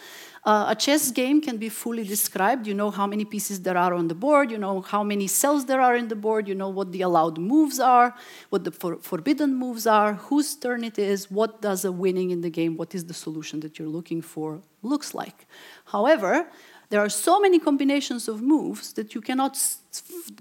uh, 0.45 0.67
a 0.69 0.75
chess 0.75 1.11
game 1.11 1.41
can 1.41 1.57
be 1.57 1.67
fully 1.67 2.05
described. 2.05 2.65
You 2.65 2.73
know 2.73 2.91
how 2.91 3.05
many 3.05 3.25
pieces 3.25 3.61
there 3.61 3.77
are 3.77 3.93
on 3.93 4.07
the 4.07 4.15
board. 4.15 4.51
You 4.51 4.57
know 4.57 4.79
how 4.79 5.03
many 5.03 5.27
cells 5.27 5.65
there 5.65 5.81
are 5.81 5.97
in 5.97 6.07
the 6.07 6.15
board. 6.15 6.47
You 6.47 6.55
know 6.55 6.69
what 6.69 6.93
the 6.93 7.01
allowed 7.01 7.37
moves 7.37 7.77
are, 7.77 8.15
what 8.49 8.63
the 8.63 8.71
for 8.71 8.95
forbidden 9.01 9.53
moves 9.53 9.85
are, 9.85 10.13
whose 10.13 10.55
turn 10.55 10.85
it 10.85 10.97
is, 10.97 11.29
what 11.29 11.61
does 11.61 11.83
a 11.83 11.91
winning 11.91 12.31
in 12.31 12.39
the 12.39 12.49
game, 12.49 12.77
what 12.77 12.95
is 12.95 13.03
the 13.05 13.13
solution 13.13 13.59
that 13.61 13.77
you're 13.77 13.93
looking 13.97 14.21
for 14.21 14.61
looks 14.83 15.13
like. 15.13 15.47
However, 15.85 16.47
there 16.93 17.01
are 17.01 17.09
so 17.09 17.39
many 17.39 17.57
combinations 17.57 18.27
of 18.27 18.43
moves 18.43 18.93
that 18.93 19.15
you 19.15 19.21
cannot 19.21 19.57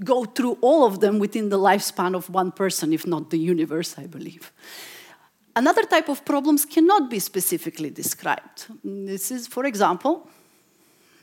go 0.05 0.27
through 0.27 0.59
all 0.61 0.85
of 0.85 1.01
them 1.01 1.19
within 1.19 1.49
the 1.49 1.59
lifespan 1.59 2.15
of 2.15 2.29
one 2.29 2.53
person, 2.53 2.93
if 2.93 3.07
not 3.07 3.31
the 3.31 3.39
universe, 3.39 3.95
I 3.97 4.07
believe. 4.07 4.53
Another 5.57 5.83
type 5.85 6.11
of 6.11 6.27
problems 6.27 6.67
cannot 6.67 7.09
be 7.09 7.21
specifically 7.21 7.89
described. 7.89 8.67
This 8.85 9.31
is, 9.31 9.47
for 9.47 9.65
example, 9.65 10.29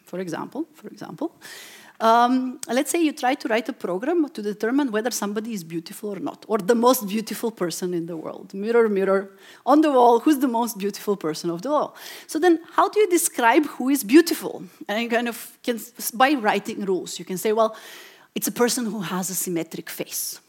for 0.06 0.20
example, 0.20 0.66
for 0.74 0.88
example, 0.88 1.36
um, 2.00 2.60
let's 2.68 2.92
say 2.92 3.02
you 3.02 3.12
try 3.12 3.36
to 3.36 3.48
write 3.48 3.68
a 3.68 3.74
program 3.74 4.30
to 4.30 4.42
determine 4.42 4.92
whether 4.92 5.12
somebody 5.12 5.54
is 5.54 5.64
beautiful 5.64 6.10
or 6.10 6.20
not, 6.20 6.46
or 6.48 6.58
the 6.58 6.76
most 6.76 7.08
beautiful 7.08 7.52
person 7.52 7.94
in 7.94 8.06
the 8.06 8.16
world. 8.16 8.54
Mirror, 8.54 8.90
mirror 8.90 9.32
on 9.66 9.82
the 9.82 9.92
wall, 9.92 10.20
who's 10.20 10.40
the 10.40 10.48
most 10.48 10.78
beautiful 10.78 11.18
person 11.18 11.50
of 11.50 11.62
the 11.62 11.70
all? 11.70 11.96
So 12.28 12.40
then, 12.40 12.60
how 12.72 12.88
do 12.90 13.00
you 13.00 13.10
describe 13.10 13.66
who 13.66 13.90
is 13.90 14.04
beautiful? 14.04 14.64
And 14.88 15.04
you 15.04 15.10
kind 15.10 15.28
of 15.28 15.58
can, 15.62 15.80
by 16.14 16.34
writing 16.34 16.86
rules, 16.86 17.20
you 17.20 17.26
can 17.26 17.38
say, 17.38 17.52
well, 17.52 17.76
it's 18.34 18.48
a 18.48 18.52
person 18.52 18.86
who 18.86 19.02
has 19.02 19.30
a 19.30 19.36
symmetric 19.36 19.90
face. 19.90 20.40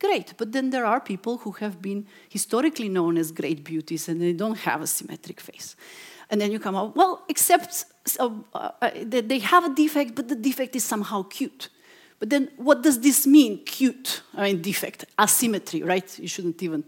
Great, 0.00 0.34
but 0.36 0.52
then 0.52 0.70
there 0.70 0.84
are 0.84 1.00
people 1.00 1.38
who 1.38 1.52
have 1.52 1.80
been 1.80 2.06
historically 2.28 2.88
known 2.88 3.16
as 3.16 3.30
great 3.30 3.64
beauties 3.64 4.08
and 4.08 4.20
they 4.20 4.32
don't 4.32 4.58
have 4.58 4.82
a 4.82 4.86
symmetric 4.86 5.40
face. 5.40 5.76
And 6.30 6.40
then 6.40 6.50
you 6.50 6.58
come 6.58 6.74
up, 6.74 6.96
well, 6.96 7.24
except 7.28 7.84
so, 8.04 8.44
uh, 8.54 8.70
uh 8.82 8.90
they 9.04 9.38
have 9.38 9.64
a 9.64 9.74
defect, 9.74 10.14
but 10.14 10.28
the 10.28 10.34
defect 10.34 10.74
is 10.76 10.84
somehow 10.84 11.22
cute. 11.22 11.68
But 12.18 12.30
then 12.30 12.48
what 12.56 12.82
does 12.82 13.00
this 13.00 13.26
mean, 13.26 13.64
cute? 13.64 14.22
I 14.34 14.44
mean, 14.44 14.62
defect, 14.62 15.04
asymmetry, 15.18 15.82
right? 15.82 16.18
You 16.18 16.28
shouldn't 16.28 16.62
even. 16.62 16.84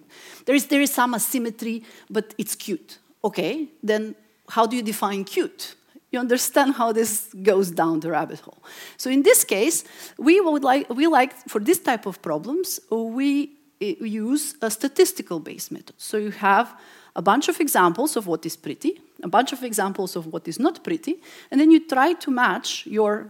There 0.46 0.54
is, 0.54 0.66
there 0.66 0.80
is 0.80 0.92
some 0.92 1.14
asymmetry, 1.14 1.84
but 2.08 2.34
it's 2.38 2.54
cute. 2.54 2.98
Okay, 3.22 3.68
then 3.82 4.14
how 4.48 4.66
do 4.66 4.76
you 4.76 4.82
define 4.82 5.24
cute? 5.24 5.74
You 6.10 6.20
understand 6.20 6.74
how 6.74 6.92
this 6.92 7.34
goes 7.42 7.70
down 7.70 8.00
the 8.00 8.10
rabbit 8.10 8.40
hole. 8.40 8.62
So 8.96 9.10
in 9.10 9.22
this 9.22 9.44
case, 9.44 9.84
we 10.18 10.40
would 10.40 10.64
like, 10.64 10.88
we 10.88 11.06
like 11.06 11.34
for 11.48 11.60
this 11.60 11.78
type 11.78 12.06
of 12.06 12.22
problems, 12.22 12.80
we 12.90 13.50
eh, 13.82 13.94
use 14.00 14.54
a 14.62 14.70
statistical 14.70 15.38
based 15.38 15.70
method. 15.70 15.94
So 15.98 16.16
you 16.16 16.30
have 16.30 16.74
a 17.14 17.20
bunch 17.20 17.48
of 17.48 17.60
examples 17.60 18.16
of 18.16 18.26
what 18.26 18.46
is 18.46 18.56
pretty, 18.56 19.00
a 19.22 19.28
bunch 19.28 19.52
of 19.52 19.62
examples 19.62 20.16
of 20.16 20.26
what 20.26 20.46
is 20.46 20.58
not 20.58 20.84
pretty, 20.84 21.20
and 21.50 21.60
then 21.60 21.70
you 21.70 21.86
try 21.86 22.12
to 22.14 22.30
match 22.30 22.86
your, 22.86 23.28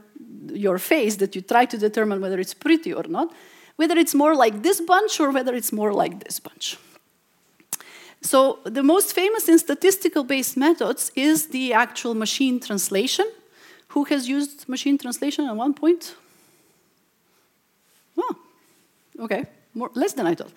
your 0.52 0.78
face 0.78 1.16
that 1.16 1.34
you 1.34 1.40
try 1.42 1.64
to 1.64 1.78
determine 1.78 2.20
whether 2.20 2.38
it's 2.38 2.54
pretty 2.54 2.92
or 2.92 3.04
not, 3.04 3.32
whether 3.76 3.96
it's 3.96 4.14
more 4.14 4.34
like 4.34 4.62
this 4.62 4.80
bunch 4.80 5.20
or 5.20 5.30
whether 5.30 5.54
it's 5.54 5.72
more 5.72 5.92
like 5.92 6.24
this 6.24 6.40
bunch. 6.40 6.76
So 8.20 8.58
the 8.64 8.82
most 8.82 9.14
famous 9.14 9.48
in 9.48 9.58
statistical-based 9.58 10.56
methods 10.56 11.12
is 11.14 11.48
the 11.48 11.72
actual 11.72 12.14
machine 12.14 12.58
translation. 12.58 13.26
Who 13.88 14.04
has 14.04 14.28
used 14.28 14.68
machine 14.68 14.98
translation 14.98 15.46
at 15.46 15.54
one 15.54 15.72
point? 15.72 16.16
Oh, 18.16 18.36
okay 19.20 19.46
more, 19.78 19.90
less 19.94 20.12
than 20.12 20.26
I 20.26 20.34
thought. 20.34 20.52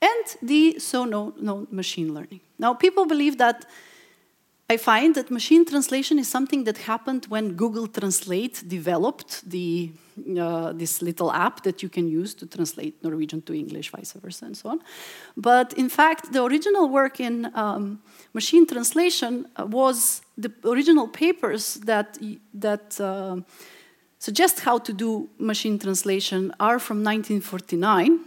And 0.00 0.24
the 0.42 0.78
so 0.78 1.04
known 1.04 1.66
machine 1.70 2.14
learning. 2.14 2.40
Now, 2.58 2.74
people 2.74 3.06
believe 3.06 3.38
that 3.38 3.64
I 4.68 4.76
find 4.78 5.14
that 5.14 5.30
machine 5.30 5.64
translation 5.64 6.18
is 6.18 6.26
something 6.26 6.64
that 6.64 6.78
happened 6.78 7.26
when 7.28 7.52
Google 7.52 7.86
Translate 7.86 8.64
developed 8.66 9.48
the, 9.48 9.92
uh, 10.40 10.72
this 10.72 11.02
little 11.02 11.30
app 11.32 11.62
that 11.62 11.84
you 11.84 11.88
can 11.88 12.08
use 12.08 12.34
to 12.34 12.46
translate 12.46 13.00
Norwegian 13.00 13.42
to 13.42 13.54
English, 13.54 13.90
vice 13.90 14.12
versa, 14.12 14.46
and 14.46 14.56
so 14.56 14.70
on. 14.70 14.80
But 15.36 15.72
in 15.74 15.88
fact, 15.88 16.32
the 16.32 16.42
original 16.42 16.88
work 16.88 17.20
in 17.20 17.48
um, 17.54 18.00
machine 18.34 18.66
translation 18.66 19.46
uh, 19.54 19.66
was 19.66 20.22
the 20.36 20.52
original 20.64 21.06
papers 21.06 21.74
that, 21.84 22.18
that 22.52 23.00
uh, 23.00 23.36
suggest 24.18 24.60
how 24.60 24.78
to 24.78 24.92
do 24.92 25.28
machine 25.38 25.78
translation 25.78 26.52
are 26.58 26.80
from 26.80 27.04
1949 27.04 28.18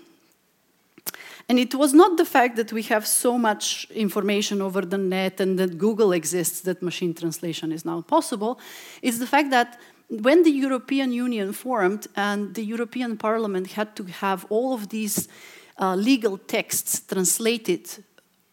and 1.49 1.57
it 1.57 1.73
was 1.73 1.95
not 1.95 2.15
the 2.17 2.25
fact 2.25 2.57
that 2.57 2.71
we 2.71 2.83
have 2.83 3.07
so 3.07 3.35
much 3.35 3.87
information 3.89 4.61
over 4.61 4.81
the 4.81 4.99
net 4.99 5.41
and 5.41 5.57
that 5.57 5.79
Google 5.79 6.11
exists 6.11 6.61
that 6.61 6.83
machine 6.83 7.15
translation 7.15 7.71
is 7.71 7.83
now 7.83 8.01
possible. 8.01 8.59
It's 9.01 9.17
the 9.17 9.25
fact 9.25 9.49
that 9.49 9.79
when 10.09 10.43
the 10.43 10.51
European 10.51 11.11
Union 11.11 11.51
formed 11.53 12.07
and 12.15 12.53
the 12.53 12.63
European 12.63 13.17
Parliament 13.17 13.71
had 13.71 13.95
to 13.95 14.03
have 14.03 14.45
all 14.49 14.75
of 14.75 14.89
these 14.89 15.27
uh, 15.79 15.95
legal 15.95 16.37
texts 16.37 16.99
translated 16.99 18.03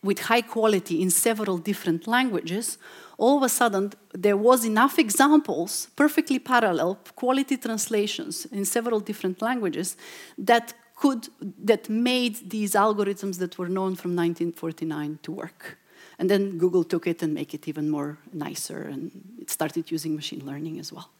with 0.02 0.20
high 0.20 0.42
quality 0.42 1.02
in 1.02 1.10
several 1.10 1.58
different 1.58 2.06
languages, 2.06 2.78
all 3.18 3.36
of 3.36 3.42
a 3.42 3.48
sudden 3.50 3.92
there 4.14 4.36
was 4.38 4.64
enough 4.64 4.98
examples, 4.98 5.88
perfectly 5.96 6.38
parallel, 6.38 6.98
quality 7.14 7.58
translations 7.58 8.46
in 8.46 8.64
several 8.64 9.00
different 9.00 9.42
languages, 9.42 9.96
that 10.38 10.72
could, 10.96 11.28
that 11.62 11.88
made 11.88 12.50
these 12.50 12.72
algorithms 12.72 13.38
that 13.38 13.58
were 13.58 13.68
known 13.68 13.94
from 13.94 14.16
1949 14.16 15.18
to 15.22 15.32
work. 15.32 15.78
And 16.18 16.30
then 16.30 16.56
Google 16.56 16.84
took 16.84 17.06
it 17.06 17.22
and 17.22 17.34
make 17.34 17.52
it 17.52 17.68
even 17.68 17.90
more 17.90 18.16
nicer, 18.32 18.80
and 18.82 19.10
it 19.38 19.50
started 19.50 19.90
using 19.90 20.16
machine 20.16 20.42
learning 20.46 20.78
as 20.78 20.90
well. 20.92 21.10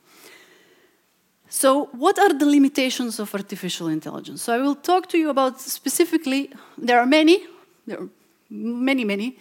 So, 1.49 1.87
what 1.92 2.18
are 2.18 2.33
the 2.33 2.47
limitations 2.47 3.21
of 3.21 3.35
artificial 3.35 3.88
intelligence? 3.88 4.42
So, 4.42 4.54
I 4.54 4.59
will 4.59 4.75
talk 4.75 5.09
to 5.11 5.18
you 5.18 5.28
about 5.28 5.61
specifically, 5.61 6.50
there 6.78 6.99
are 6.99 7.06
many, 7.06 7.45
there 7.87 8.00
are 8.00 8.09
many, 8.50 9.04
many, 9.04 9.38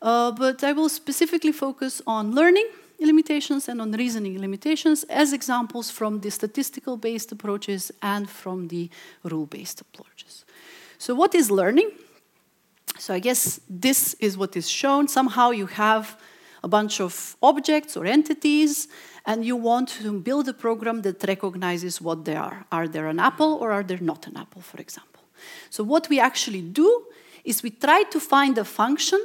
uh, 0.00 0.32
but 0.32 0.64
I 0.64 0.72
will 0.72 0.88
specifically 0.88 1.52
focus 1.52 2.02
on 2.06 2.34
learning 2.34 2.68
limitations 3.00 3.68
and 3.68 3.80
on 3.80 3.92
reasoning 3.92 4.38
limitations 4.40 5.04
as 5.04 5.32
examples 5.32 5.90
from 5.90 6.20
the 6.20 6.30
statistical 6.30 6.96
based 6.96 7.32
approaches 7.32 7.92
and 8.02 8.28
from 8.28 8.68
the 8.68 8.90
rule 9.24 9.46
based 9.46 9.80
approaches. 9.80 10.44
So, 10.98 11.14
what 11.14 11.34
is 11.34 11.50
learning? 11.50 11.90
So, 12.98 13.14
I 13.14 13.18
guess 13.18 13.60
this 13.68 14.14
is 14.20 14.36
what 14.36 14.56
is 14.56 14.68
shown. 14.68 15.08
Somehow 15.08 15.50
you 15.50 15.66
have 15.66 16.18
a 16.62 16.68
bunch 16.68 17.00
of 17.00 17.36
objects 17.42 17.96
or 17.96 18.06
entities, 18.06 18.88
and 19.26 19.44
you 19.44 19.56
want 19.56 19.88
to 19.88 20.20
build 20.20 20.48
a 20.48 20.54
program 20.54 21.02
that 21.02 21.22
recognizes 21.24 22.00
what 22.00 22.24
they 22.24 22.36
are. 22.36 22.64
Are 22.72 22.88
they 22.88 23.00
an 23.00 23.20
apple 23.20 23.54
or 23.54 23.72
are 23.72 23.82
they 23.82 23.98
not 23.98 24.26
an 24.26 24.36
apple, 24.36 24.62
for 24.62 24.78
example? 24.78 25.22
So, 25.70 25.84
what 25.84 26.08
we 26.08 26.20
actually 26.20 26.62
do 26.62 27.04
is 27.44 27.62
we 27.62 27.70
try 27.70 28.04
to 28.04 28.20
find 28.20 28.56
a 28.56 28.64
function 28.64 29.20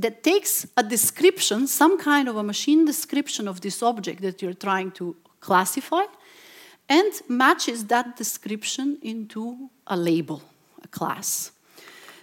that 0.00 0.22
takes 0.22 0.66
a 0.76 0.82
description, 0.82 1.66
some 1.66 1.98
kind 1.98 2.28
of 2.28 2.36
a 2.36 2.42
machine 2.42 2.84
description 2.84 3.48
of 3.48 3.60
this 3.60 3.82
object 3.82 4.22
that 4.22 4.42
you're 4.42 4.54
trying 4.54 4.90
to 4.92 5.16
classify, 5.40 6.04
and 6.88 7.12
matches 7.28 7.86
that 7.86 8.16
description 8.16 8.98
into 9.02 9.70
a 9.86 9.96
label, 9.96 10.42
a 10.82 10.88
class. 10.88 11.52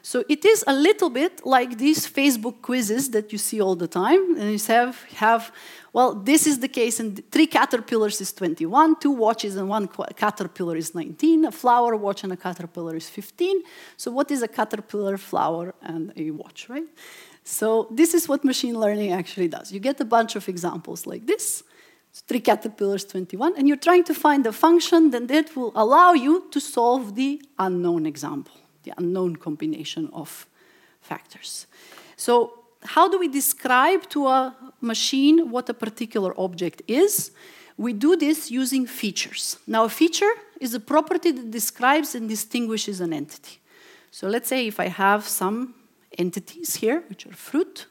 So 0.01 0.23
it 0.29 0.45
is 0.45 0.63
a 0.67 0.73
little 0.73 1.09
bit 1.09 1.45
like 1.45 1.77
these 1.77 2.07
Facebook 2.07 2.61
quizzes 2.61 3.09
that 3.11 3.33
you 3.33 3.37
see 3.37 3.59
all 3.59 3.75
the 3.75 3.89
time. 3.89 4.37
And 4.37 4.51
you 4.53 4.73
have, 4.73 5.03
have 5.15 5.51
well, 5.91 6.13
this 6.13 6.47
is 6.47 6.59
the 6.59 6.69
case, 6.69 7.01
and 7.01 7.21
three 7.29 7.47
caterpillars 7.47 8.21
is 8.21 8.31
21, 8.31 8.99
two 9.01 9.11
watches 9.11 9.57
and 9.57 9.67
one 9.67 9.89
caterpillar 10.15 10.77
is 10.77 10.95
19, 10.95 11.45
a 11.45 11.51
flower, 11.51 11.95
watch, 11.95 12.23
and 12.23 12.31
a 12.31 12.37
caterpillar 12.37 12.95
is 12.95 13.09
15. 13.09 13.63
So 13.97 14.11
what 14.11 14.31
is 14.31 14.41
a 14.41 14.47
caterpillar, 14.47 15.17
flower, 15.17 15.73
and 15.81 16.13
a 16.15 16.31
watch, 16.31 16.69
right? 16.69 16.87
So 17.49 17.87
this 17.89 18.13
is 18.13 18.27
what 18.27 18.43
machine 18.43 18.77
learning 18.77 19.13
actually 19.13 19.47
does. 19.47 19.71
You 19.71 19.79
get 19.79 20.01
a 20.01 20.05
bunch 20.05 20.35
of 20.35 20.49
examples 20.49 21.07
like 21.07 21.25
this, 21.25 21.63
three 22.27 22.41
caterpillars, 22.41 23.05
21, 23.05 23.53
and 23.57 23.69
you're 23.69 23.77
trying 23.77 24.03
to 24.03 24.13
find 24.13 24.45
a 24.45 24.51
function 24.51 25.11
then 25.11 25.27
that 25.27 25.55
will 25.55 25.71
allow 25.73 26.11
you 26.11 26.49
to 26.51 26.59
solve 26.59 27.15
the 27.15 27.41
unknown 27.57 28.05
example, 28.05 28.53
the 28.83 28.91
unknown 28.97 29.37
combination 29.37 30.09
of 30.11 30.45
factors. 30.99 31.67
So 32.17 32.51
how 32.83 33.07
do 33.07 33.17
we 33.17 33.29
describe 33.29 34.09
to 34.09 34.27
a 34.27 34.53
machine 34.81 35.49
what 35.49 35.69
a 35.69 35.73
particular 35.73 36.37
object 36.37 36.81
is? 36.85 37.31
We 37.77 37.93
do 37.93 38.17
this 38.17 38.51
using 38.51 38.85
features. 38.85 39.57
Now, 39.65 39.85
a 39.85 39.89
feature 39.89 40.33
is 40.59 40.73
a 40.73 40.81
property 40.81 41.31
that 41.31 41.49
describes 41.49 42.13
and 42.13 42.27
distinguishes 42.27 42.99
an 42.99 43.13
entity. 43.13 43.59
So 44.11 44.27
let's 44.27 44.49
say 44.49 44.67
if 44.67 44.81
I 44.81 44.89
have 44.89 45.23
some 45.25 45.75
entities 46.17 46.75
here, 46.75 47.03
which 47.09 47.25
are 47.25 47.33
fruit. 47.33 47.87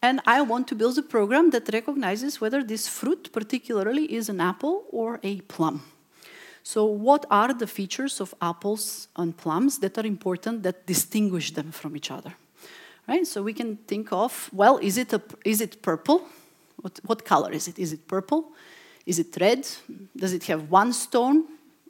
And 0.00 0.20
I 0.26 0.42
want 0.42 0.66
to 0.68 0.74
build 0.74 0.98
a 0.98 1.02
program 1.02 1.50
that 1.50 1.72
recognizes 1.72 2.40
whether 2.40 2.62
this 2.64 2.88
fruit 2.88 3.30
particularly 3.32 4.12
is 4.12 4.28
an 4.28 4.40
apple 4.40 4.84
or 4.90 5.20
a 5.22 5.40
plum. 5.42 5.82
So 6.64 6.84
what 6.84 7.24
are 7.30 7.52
the 7.54 7.66
features 7.66 8.20
of 8.20 8.34
apples 8.40 9.08
and 9.16 9.36
plums 9.36 9.78
that 9.78 9.98
are 9.98 10.06
important 10.06 10.62
that 10.62 10.86
distinguish 10.86 11.52
them 11.52 11.72
from 11.72 11.96
each 11.96 12.10
other? 12.10 12.34
Right? 13.08 13.26
So 13.26 13.42
we 13.42 13.52
can 13.52 13.76
think 13.76 14.12
of, 14.12 14.48
well, 14.52 14.78
is 14.78 14.96
it, 14.96 15.12
a, 15.12 15.20
is 15.44 15.60
it 15.60 15.82
purple? 15.82 16.22
What, 16.80 17.00
what 17.04 17.24
color 17.24 17.52
is 17.52 17.68
it? 17.68 17.78
Is 17.78 17.92
it 17.92 18.06
purple? 18.06 18.52
Is 19.06 19.18
it 19.18 19.36
red? 19.40 19.66
Does 20.16 20.32
it 20.32 20.44
have 20.44 20.70
one 20.70 20.92
stone? 20.92 21.44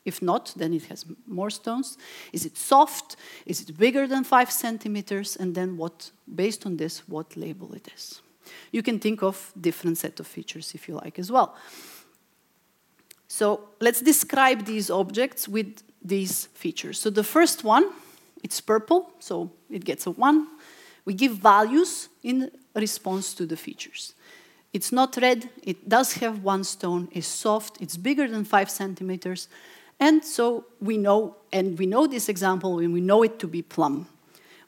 If 0.05 0.21
not, 0.21 0.53
then 0.57 0.75
it 0.75 0.87
has 0.87 1.05
more 1.27 1.51
stones. 1.51 1.97
Is 2.33 2.45
it 2.45 2.57
soft? 2.57 3.17
Is 3.47 3.61
it 3.61 3.79
bigger 3.79 4.07
than 4.07 4.25
five 4.25 4.51
centimeters? 4.51 5.37
And 5.37 5.55
then 5.55 5.77
what, 5.77 6.11
based 6.35 6.67
on 6.67 6.77
this, 6.77 7.09
what 7.09 7.37
label 7.37 7.73
it 7.73 7.89
is. 7.95 8.21
You 8.73 8.83
can 8.83 8.99
think 8.99 9.23
of 9.23 9.53
different 9.61 9.99
set 9.99 10.19
of 10.19 10.27
features 10.27 10.73
if 10.75 10.89
you 10.89 10.97
like 10.97 11.19
as 11.19 11.31
well. 11.31 11.55
So 13.29 13.69
let's 13.81 14.01
describe 14.01 14.65
these 14.65 14.91
objects 14.91 15.49
with 15.49 15.83
these 16.05 16.47
features. 16.47 16.99
So 16.99 17.09
the 17.09 17.25
first 17.25 17.65
one, 17.65 17.91
it's 18.43 18.61
purple, 18.61 19.11
so 19.21 19.53
it 19.71 19.85
gets 19.85 20.07
a 20.07 20.11
1. 20.11 20.49
We 21.05 21.15
give 21.15 21.37
values 21.37 22.09
in 22.23 22.51
response 22.75 23.35
to 23.35 23.47
the 23.47 23.57
features. 23.57 24.15
It's 24.73 24.91
not 24.91 25.17
red, 25.17 25.51
it 25.63 25.89
does 25.89 26.15
have 26.15 26.43
one 26.43 26.65
stone, 26.65 27.09
it's 27.13 27.27
soft, 27.27 27.81
it's 27.81 27.97
bigger 27.97 28.27
than 28.27 28.45
5 28.45 28.71
centimeters, 28.71 29.49
and 30.03 30.25
so 30.25 30.65
we 30.81 30.99
know, 30.99 31.37
and 31.53 31.79
we 31.79 31.87
know 31.87 32.09
this 32.09 32.29
example 32.29 32.81
and 32.81 32.93
we 32.93 33.01
know 33.01 33.23
it 33.23 33.39
to 33.39 33.47
be 33.47 33.63
plum. 33.63 34.09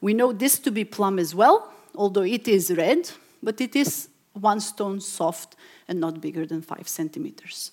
We 0.01 0.15
know 0.15 0.33
this 0.33 0.61
to 0.61 0.71
be 0.71 0.85
plum 0.85 1.19
as 1.19 1.35
well, 1.35 1.73
although 1.97 2.23
it 2.23 2.47
is 2.47 2.71
red, 2.71 3.11
but 3.43 3.61
it 3.61 3.75
is 3.75 4.09
one 4.35 4.61
stone 4.61 5.01
soft 5.01 5.57
and 5.89 5.99
not 5.99 6.21
bigger 6.21 6.47
than 6.47 6.63
5 6.63 6.87
centimeters. 6.87 7.73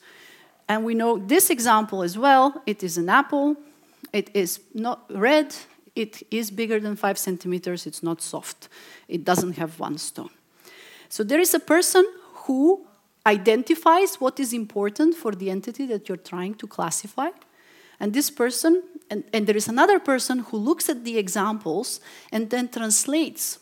And 0.67 0.83
we 0.83 0.95
know 0.95 1.19
this 1.19 1.51
example 1.51 2.01
as 2.01 2.17
well, 2.17 2.63
it 2.65 2.81
is 2.81 2.97
an 2.97 3.09
apple, 3.09 3.55
it 4.11 4.31
is 4.33 4.59
not 4.73 5.05
red, 5.11 5.55
it 5.95 6.23
is 6.31 6.49
bigger 6.49 6.79
than 6.79 6.95
5 6.95 7.15
centimeters, 7.15 7.85
it's 7.85 8.01
not 8.01 8.23
soft, 8.23 8.69
it 9.07 9.23
doesn't 9.23 9.53
have 9.57 9.79
one 9.79 9.99
stone. 9.99 10.31
So 11.09 11.23
there 11.23 11.39
is 11.39 11.53
a 11.53 11.59
person 11.59 12.05
who 12.47 12.87
identifies 13.23 14.15
what 14.15 14.39
is 14.39 14.51
important 14.51 15.13
for 15.13 15.31
the 15.33 15.51
entity 15.51 15.85
that 15.85 16.09
you're 16.09 16.17
trying 16.17 16.55
to 16.55 16.65
classify. 16.65 17.29
And 18.01 18.13
this 18.13 18.31
person, 18.31 18.81
and, 19.11 19.23
and 19.31 19.45
there 19.45 19.55
is 19.55 19.67
another 19.67 19.99
person 19.99 20.39
who 20.39 20.57
looks 20.57 20.89
at 20.89 21.05
the 21.05 21.19
examples 21.19 22.01
and 22.31 22.49
then 22.49 22.67
translates, 22.67 23.59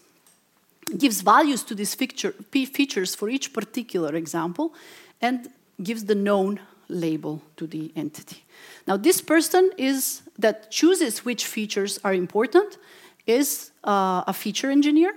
gives 0.97 1.19
values 1.19 1.61
to 1.63 1.75
these 1.75 1.93
feature, 1.93 2.31
features 2.51 3.13
for 3.13 3.27
each 3.29 3.51
particular 3.51 4.15
example, 4.15 4.73
and 5.21 5.49
gives 5.83 6.05
the 6.05 6.15
known 6.15 6.61
label 6.87 7.43
to 7.57 7.67
the 7.67 7.91
entity. 7.97 8.43
Now, 8.87 8.95
this 8.95 9.19
person 9.19 9.71
is 9.77 10.21
that 10.39 10.71
chooses 10.71 11.25
which 11.25 11.45
features 11.45 11.99
are 12.05 12.13
important 12.13 12.77
is 13.27 13.71
uh, 13.83 14.23
a 14.25 14.33
feature 14.33 14.71
engineer 14.71 15.13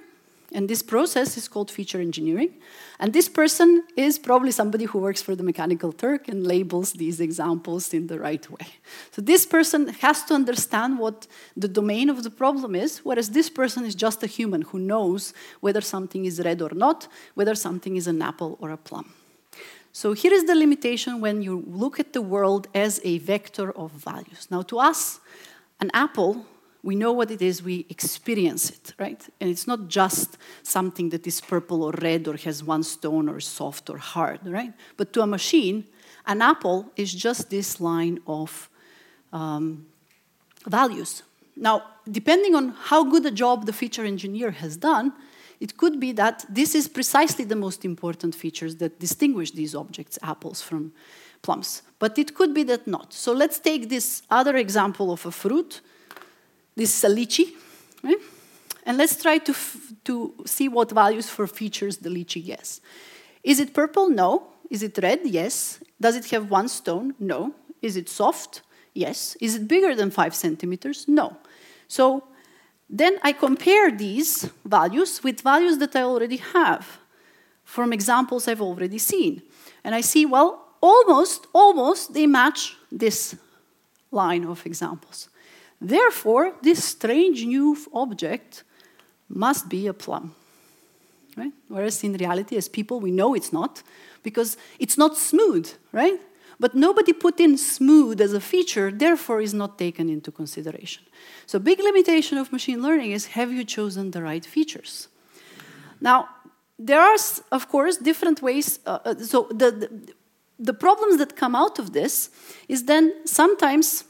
and 0.54 0.68
this 0.68 0.82
process 0.82 1.36
is 1.36 1.48
called 1.48 1.70
feature 1.70 2.00
engineering. 2.00 2.54
And 2.98 3.12
this 3.12 3.28
person 3.28 3.84
is 3.96 4.18
probably 4.18 4.50
somebody 4.50 4.84
who 4.84 4.98
works 4.98 5.22
for 5.22 5.34
the 5.34 5.42
Mechanical 5.42 5.92
Turk 5.92 6.28
and 6.28 6.46
labels 6.46 6.92
these 6.92 7.20
examples 7.20 7.92
in 7.92 8.06
the 8.06 8.18
right 8.18 8.48
way. 8.50 8.66
So 9.10 9.22
this 9.22 9.46
person 9.46 9.88
has 9.88 10.24
to 10.24 10.34
understand 10.34 10.98
what 10.98 11.26
the 11.56 11.68
domain 11.68 12.10
of 12.10 12.22
the 12.22 12.30
problem 12.30 12.74
is, 12.74 12.98
whereas 12.98 13.30
this 13.30 13.50
person 13.50 13.84
is 13.84 13.94
just 13.94 14.22
a 14.22 14.26
human 14.26 14.62
who 14.62 14.78
knows 14.78 15.34
whether 15.60 15.80
something 15.80 16.24
is 16.24 16.40
red 16.44 16.62
or 16.62 16.70
not, 16.74 17.08
whether 17.34 17.54
something 17.54 17.96
is 17.96 18.06
an 18.06 18.22
apple 18.22 18.58
or 18.60 18.70
a 18.70 18.76
plum. 18.76 19.12
So 19.92 20.14
here 20.14 20.32
is 20.32 20.44
the 20.44 20.54
limitation 20.54 21.20
when 21.20 21.42
you 21.42 21.64
look 21.66 22.00
at 22.00 22.12
the 22.12 22.22
world 22.22 22.66
as 22.74 23.00
a 23.04 23.18
vector 23.18 23.70
of 23.72 23.90
values. 23.92 24.48
Now, 24.50 24.62
to 24.62 24.78
us, 24.78 25.20
an 25.80 25.90
apple 25.92 26.46
we 26.82 26.96
know 26.96 27.12
what 27.12 27.30
it 27.30 27.40
is, 27.40 27.62
we 27.62 27.86
experience 27.88 28.70
it, 28.70 28.94
right? 28.98 29.28
And 29.40 29.48
it's 29.48 29.66
not 29.66 29.88
just 29.88 30.36
something 30.62 31.10
that 31.10 31.26
is 31.26 31.40
purple 31.40 31.84
or 31.84 31.92
red 31.92 32.26
or 32.26 32.36
has 32.38 32.64
one 32.64 32.82
stone 32.82 33.28
or 33.28 33.38
soft 33.40 33.88
or 33.88 33.98
hard, 33.98 34.40
right? 34.44 34.72
But 34.96 35.12
to 35.12 35.22
a 35.22 35.26
machine, 35.26 35.84
an 36.26 36.42
apple 36.42 36.90
is 36.96 37.14
just 37.14 37.50
this 37.50 37.80
line 37.80 38.18
of 38.26 38.68
um, 39.32 39.86
values. 40.66 41.22
Now, 41.56 41.84
depending 42.10 42.54
on 42.54 42.70
how 42.70 43.04
good 43.04 43.26
a 43.26 43.30
job 43.30 43.66
the 43.66 43.72
feature 43.72 44.04
engineer 44.04 44.50
has 44.50 44.76
done, 44.76 45.12
it 45.60 45.76
could 45.76 46.00
be 46.00 46.10
that 46.12 46.44
this 46.48 46.74
is 46.74 46.88
precisely 46.88 47.44
the 47.44 47.54
most 47.54 47.84
important 47.84 48.34
features 48.34 48.76
that 48.76 48.98
distinguish 48.98 49.52
these 49.52 49.76
objects, 49.76 50.18
apples 50.20 50.60
from 50.60 50.92
plums. 51.42 51.82
But 52.00 52.18
it 52.18 52.34
could 52.34 52.52
be 52.52 52.64
that 52.64 52.88
not. 52.88 53.12
So 53.12 53.32
let's 53.32 53.60
take 53.60 53.88
this 53.88 54.22
other 54.28 54.56
example 54.56 55.12
of 55.12 55.24
a 55.24 55.30
fruit 55.30 55.80
this 56.76 56.96
is 56.96 57.04
a 57.04 57.14
lychee? 57.14 57.52
And 58.84 58.98
let's 58.98 59.20
try 59.22 59.38
to, 59.38 59.54
to 60.04 60.34
see 60.44 60.68
what 60.68 60.90
values 60.90 61.28
for 61.28 61.46
features 61.46 61.98
the 61.98 62.08
lychee 62.10 62.44
gets. 62.44 62.80
Is 63.42 63.60
it 63.60 63.74
purple? 63.74 64.08
No. 64.08 64.48
Is 64.70 64.82
it 64.82 64.98
red? 65.02 65.20
Yes. 65.24 65.80
Does 66.00 66.16
it 66.16 66.26
have 66.30 66.50
one 66.50 66.68
stone? 66.68 67.14
No. 67.18 67.54
Is 67.80 67.96
it 67.96 68.08
soft? 68.08 68.62
Yes. 68.94 69.36
Is 69.40 69.56
it 69.56 69.68
bigger 69.68 69.94
than 69.94 70.10
five 70.10 70.34
centimeters? 70.34 71.06
No. 71.06 71.36
So 71.88 72.24
then 72.88 73.18
I 73.22 73.32
compare 73.32 73.90
these 73.90 74.50
values 74.64 75.22
with 75.22 75.40
values 75.40 75.78
that 75.78 75.94
I 75.94 76.02
already 76.02 76.36
have 76.36 76.98
from 77.64 77.92
examples 77.92 78.48
I've 78.48 78.60
already 78.60 78.98
seen. 78.98 79.42
And 79.84 79.94
I 79.94 80.00
see, 80.00 80.26
well, 80.26 80.76
almost, 80.80 81.46
almost 81.52 82.12
they 82.12 82.26
match 82.26 82.76
this 82.90 83.36
line 84.10 84.44
of 84.44 84.66
examples. 84.66 85.28
Therefore, 85.82 86.54
this 86.62 86.84
strange 86.84 87.44
new 87.44 87.76
object 87.92 88.62
must 89.28 89.68
be 89.68 89.88
a 89.88 89.92
plum. 89.92 90.34
Right? 91.36 91.52
Whereas 91.66 92.04
in 92.04 92.12
reality, 92.12 92.56
as 92.56 92.68
people, 92.68 93.00
we 93.00 93.10
know 93.10 93.34
it's 93.34 93.52
not, 93.52 93.82
because 94.22 94.56
it's 94.78 94.96
not 94.96 95.16
smooth, 95.16 95.68
right? 95.90 96.20
But 96.60 96.76
nobody 96.76 97.12
put 97.12 97.40
in 97.40 97.58
smooth 97.58 98.20
as 98.20 98.32
a 98.32 98.40
feature, 98.40 98.92
therefore 98.92 99.40
is 99.40 99.54
not 99.54 99.76
taken 99.76 100.08
into 100.08 100.30
consideration. 100.30 101.02
So 101.46 101.58
big 101.58 101.80
limitation 101.80 102.38
of 102.38 102.52
machine 102.52 102.80
learning 102.80 103.10
is 103.10 103.26
have 103.26 103.50
you 103.50 103.64
chosen 103.64 104.12
the 104.12 104.22
right 104.22 104.46
features? 104.46 105.08
Now, 106.00 106.28
there 106.78 107.00
are, 107.00 107.16
of 107.50 107.68
course, 107.68 107.96
different 107.96 108.40
ways. 108.40 108.78
Uh, 108.86 108.98
uh 109.04 109.14
so 109.16 109.48
the, 109.50 109.70
the, 109.72 110.14
the 110.58 110.74
problems 110.74 111.16
that 111.18 111.34
come 111.34 111.56
out 111.56 111.80
of 111.80 111.92
this 111.92 112.30
is 112.68 112.84
then 112.84 113.26
sometimes 113.26 114.04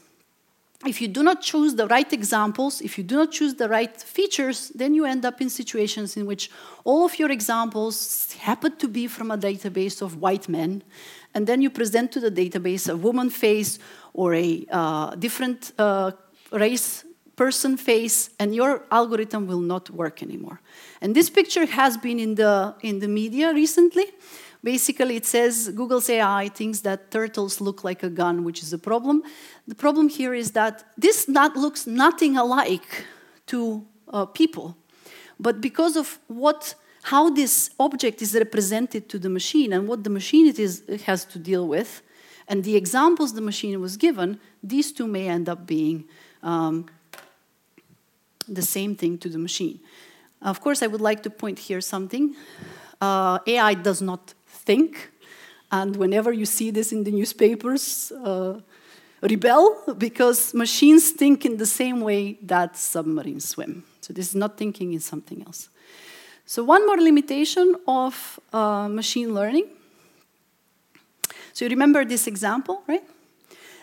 if 0.85 1.01
you 1.01 1.07
do 1.07 1.23
not 1.23 1.41
choose 1.41 1.75
the 1.75 1.87
right 1.87 2.11
examples, 2.11 2.81
if 2.81 2.97
you 2.97 3.03
do 3.03 3.15
not 3.15 3.31
choose 3.31 3.55
the 3.55 3.69
right 3.69 3.95
features, 4.01 4.69
then 4.69 4.93
you 4.93 5.05
end 5.05 5.25
up 5.25 5.41
in 5.41 5.49
situations 5.49 6.17
in 6.17 6.25
which 6.25 6.49
all 6.83 7.05
of 7.05 7.17
your 7.19 7.31
examples 7.31 8.33
happen 8.33 8.75
to 8.77 8.87
be 8.87 9.07
from 9.07 9.31
a 9.31 9.37
database 9.37 10.01
of 10.01 10.17
white 10.21 10.49
men, 10.49 10.83
and 11.33 11.47
then 11.47 11.61
you 11.61 11.69
present 11.69 12.11
to 12.11 12.19
the 12.19 12.31
database 12.31 12.89
a 12.89 12.95
woman 12.95 13.29
face 13.29 13.79
or 14.13 14.33
a 14.33 14.65
uh, 14.71 15.15
different 15.15 15.71
uh, 15.77 16.11
race 16.51 17.05
person 17.35 17.77
face, 17.77 18.29
and 18.39 18.53
your 18.53 18.83
algorithm 18.91 19.47
will 19.47 19.59
not 19.59 19.89
work 19.89 20.21
anymore. 20.21 20.61
And 21.01 21.15
this 21.15 21.29
picture 21.29 21.65
has 21.65 21.97
been 21.97 22.19
in 22.19 22.35
the, 22.35 22.75
in 22.81 22.99
the 22.99 23.07
media 23.07 23.53
recently. 23.53 24.05
Basically, 24.63 25.17
it 25.17 25.25
says 25.25 25.69
Google's 25.75 26.09
AI 26.09 26.47
thinks 26.47 26.79
that 26.81 27.11
turtles 27.11 27.59
look 27.59 27.83
like 27.83 28.01
a 28.01 28.09
gun, 28.09 28.45
which 28.45 28.63
is 28.63 28.71
a 28.71 28.77
problem. 28.77 29.21
The 29.67 29.75
problem 29.75 30.07
here 30.07 30.33
is 30.33 30.51
that 30.51 30.85
this 30.97 31.27
not 31.27 31.57
looks 31.57 31.85
nothing 31.85 32.37
alike 32.37 33.05
to 33.47 33.85
uh, 34.07 34.25
people, 34.25 34.77
but 35.39 35.59
because 35.59 35.97
of 35.97 36.19
what 36.27 36.75
how 37.07 37.29
this 37.29 37.71
object 37.81 38.21
is 38.21 38.33
represented 38.33 39.09
to 39.09 39.19
the 39.19 39.27
machine 39.27 39.73
and 39.73 39.89
what 39.89 40.05
the 40.05 40.09
machine 40.09 40.47
it 40.47 40.57
is 40.57 40.83
it 40.87 41.01
has 41.01 41.25
to 41.25 41.37
deal 41.37 41.67
with, 41.67 42.01
and 42.47 42.63
the 42.63 42.77
examples 42.77 43.33
the 43.33 43.41
machine 43.41 43.81
was 43.81 43.97
given, 43.97 44.39
these 44.63 44.93
two 44.93 45.07
may 45.07 45.27
end 45.27 45.49
up 45.49 45.67
being 45.67 46.05
um, 46.41 46.85
the 48.47 48.61
same 48.61 48.95
thing 48.95 49.17
to 49.17 49.27
the 49.27 49.37
machine. 49.37 49.81
Of 50.41 50.61
course, 50.61 50.81
I 50.81 50.87
would 50.87 51.01
like 51.01 51.23
to 51.23 51.29
point 51.29 51.59
here 51.59 51.81
something. 51.81 52.35
Uh, 53.01 53.39
AI 53.45 53.73
does 53.73 54.01
not 54.01 54.33
think. 54.65 55.11
And 55.71 55.95
whenever 55.95 56.31
you 56.31 56.45
see 56.45 56.71
this 56.71 56.91
in 56.91 57.03
the 57.03 57.11
newspapers, 57.11 58.11
uh, 58.11 58.59
rebel 59.21 59.95
because 59.97 60.53
machines 60.53 61.11
think 61.11 61.45
in 61.45 61.57
the 61.57 61.65
same 61.65 62.01
way 62.01 62.37
that 62.43 62.77
submarines 62.77 63.49
swim. 63.49 63.83
So 64.01 64.13
this 64.13 64.27
is 64.27 64.35
not 64.35 64.57
thinking 64.57 64.93
in 64.93 64.99
something 64.99 65.43
else. 65.47 65.69
So 66.45 66.63
one 66.63 66.85
more 66.85 66.97
limitation 66.97 67.75
of 67.87 68.39
uh, 68.51 68.87
machine 68.89 69.33
learning. 69.33 69.67
So 71.53 71.65
you 71.65 71.69
remember 71.69 72.03
this 72.03 72.27
example, 72.27 72.83
right? 72.87 73.03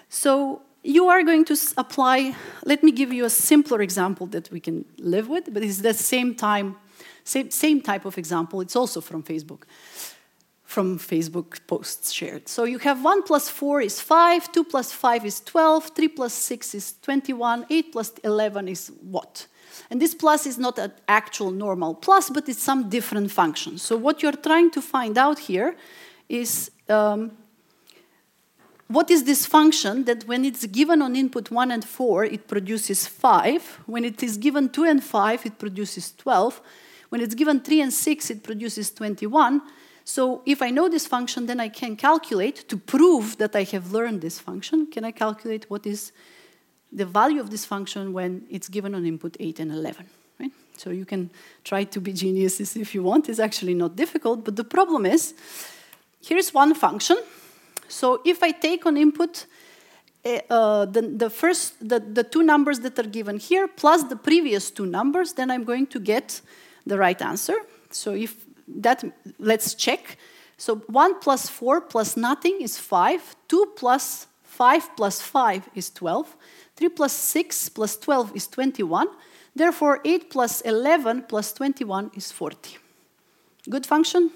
So 0.08 0.62
you 0.82 1.08
are 1.08 1.22
going 1.22 1.44
to 1.46 1.56
apply, 1.76 2.34
let 2.64 2.82
me 2.82 2.92
give 2.92 3.12
you 3.12 3.24
a 3.24 3.30
simpler 3.30 3.80
example 3.80 4.26
that 4.28 4.50
we 4.50 4.60
can 4.60 4.84
live 4.98 5.28
with, 5.28 5.52
but 5.52 5.62
it's 5.62 5.78
the 5.78 5.94
same 5.94 6.34
time, 6.34 6.76
same, 7.24 7.50
same 7.50 7.80
type 7.80 8.04
of 8.04 8.18
example. 8.18 8.60
It's 8.60 8.76
also 8.76 9.00
from 9.00 9.22
Facebook 9.22 9.62
from 10.70 11.00
Facebook 11.00 11.58
posts 11.66 12.12
shared. 12.12 12.48
So 12.48 12.62
you 12.62 12.78
have 12.78 13.02
1 13.02 13.24
plus 13.24 13.48
4 13.48 13.80
is 13.80 14.00
5, 14.00 14.52
2 14.52 14.62
plus 14.62 14.92
5 14.92 15.26
is 15.26 15.40
12, 15.40 15.90
3 15.96 16.08
plus 16.08 16.32
6 16.32 16.74
is 16.76 16.94
21, 17.02 17.66
8 17.68 17.92
plus 17.92 18.12
11 18.22 18.68
is 18.68 18.92
what? 19.02 19.48
And 19.90 20.00
this 20.00 20.14
plus 20.14 20.46
is 20.46 20.58
not 20.58 20.78
an 20.78 20.92
actual 21.08 21.50
normal 21.50 21.94
plus, 21.94 22.30
but 22.30 22.48
it's 22.48 22.62
some 22.62 22.88
different 22.88 23.32
function. 23.32 23.78
So 23.78 23.96
what 23.96 24.22
you're 24.22 24.30
trying 24.30 24.70
to 24.70 24.80
find 24.80 25.18
out 25.18 25.40
here 25.40 25.74
is 26.28 26.70
um, 26.88 27.32
what 28.86 29.10
is 29.10 29.24
this 29.24 29.46
function 29.46 30.04
that 30.04 30.22
when 30.28 30.44
it's 30.44 30.66
given 30.66 31.02
on 31.02 31.16
input 31.16 31.50
1 31.50 31.72
and 31.72 31.84
4, 31.84 32.26
it 32.26 32.46
produces 32.46 33.08
5. 33.08 33.80
When 33.86 34.04
it 34.04 34.22
is 34.22 34.36
given 34.36 34.68
2 34.68 34.84
and 34.84 35.02
5, 35.02 35.46
it 35.46 35.58
produces 35.58 36.12
12 36.12 36.62
When 37.10 37.20
it's 37.20 37.34
given 37.34 37.60
3 37.60 37.80
and 37.82 37.92
6, 37.92 38.30
it 38.30 38.42
produces 38.42 38.92
21. 38.92 39.60
So 40.10 40.42
if 40.44 40.60
I 40.60 40.70
know 40.70 40.88
this 40.88 41.06
function, 41.06 41.46
then 41.46 41.60
I 41.60 41.68
can 41.68 41.94
calculate 41.94 42.68
to 42.68 42.76
prove 42.76 43.36
that 43.36 43.54
I 43.54 43.62
have 43.62 43.92
learned 43.92 44.22
this 44.22 44.40
function. 44.40 44.88
Can 44.88 45.04
I 45.04 45.12
calculate 45.12 45.70
what 45.70 45.86
is 45.86 46.10
the 46.90 47.06
value 47.06 47.40
of 47.40 47.50
this 47.50 47.64
function 47.64 48.12
when 48.12 48.44
it's 48.50 48.68
given 48.68 48.96
on 48.96 49.06
input 49.06 49.36
8 49.38 49.60
and 49.60 49.70
11? 49.70 50.06
Right? 50.40 50.50
So 50.76 50.90
you 50.90 51.04
can 51.04 51.30
try 51.62 51.84
to 51.84 52.00
be 52.00 52.12
geniuses 52.12 52.74
if 52.74 52.92
you 52.92 53.04
want. 53.04 53.28
It's 53.28 53.38
actually 53.38 53.74
not 53.74 53.94
difficult, 53.94 54.44
but 54.44 54.56
the 54.56 54.64
problem 54.64 55.06
is, 55.06 55.32
here's 56.20 56.52
one 56.52 56.74
function. 56.74 57.18
So 57.86 58.20
if 58.24 58.42
I 58.42 58.50
take 58.50 58.86
on 58.86 58.96
input 58.96 59.46
uh, 60.24 60.86
the, 60.86 61.02
the 61.02 61.30
first, 61.30 61.88
the, 61.88 62.00
the 62.00 62.24
two 62.24 62.42
numbers 62.42 62.80
that 62.80 62.98
are 62.98 63.10
given 63.18 63.38
here 63.38 63.68
plus 63.68 64.02
the 64.02 64.16
previous 64.16 64.72
two 64.72 64.86
numbers, 64.86 65.34
then 65.34 65.52
I'm 65.52 65.62
going 65.62 65.86
to 65.86 66.00
get 66.00 66.40
the 66.84 66.98
right 66.98 67.22
answer. 67.22 67.54
So 67.92 68.12
if 68.12 68.49
that, 68.76 69.04
let's 69.38 69.74
check. 69.74 70.18
So 70.56 70.76
1 70.76 71.20
plus 71.20 71.48
4 71.48 71.80
plus 71.82 72.16
nothing 72.16 72.60
is 72.60 72.78
5. 72.78 73.36
2 73.48 73.72
plus 73.76 74.26
5 74.42 74.96
plus 74.96 75.22
5 75.22 75.68
is 75.74 75.90
12. 75.90 76.36
3 76.76 76.88
plus 76.90 77.12
6 77.12 77.68
plus 77.70 77.96
12 77.96 78.36
is 78.36 78.46
21. 78.46 79.08
Therefore, 79.54 80.00
8 80.04 80.30
plus 80.30 80.60
11 80.62 81.24
plus 81.28 81.52
21 81.52 82.10
is 82.14 82.30
40. 82.30 82.78
Good 83.68 83.86
function? 83.86 84.30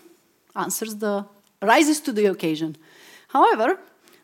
Answers 0.57 0.97
the, 0.97 1.27
rises 1.63 2.01
to 2.01 2.13
the 2.13 2.27
occasion. 2.27 2.77
However, 3.29 3.79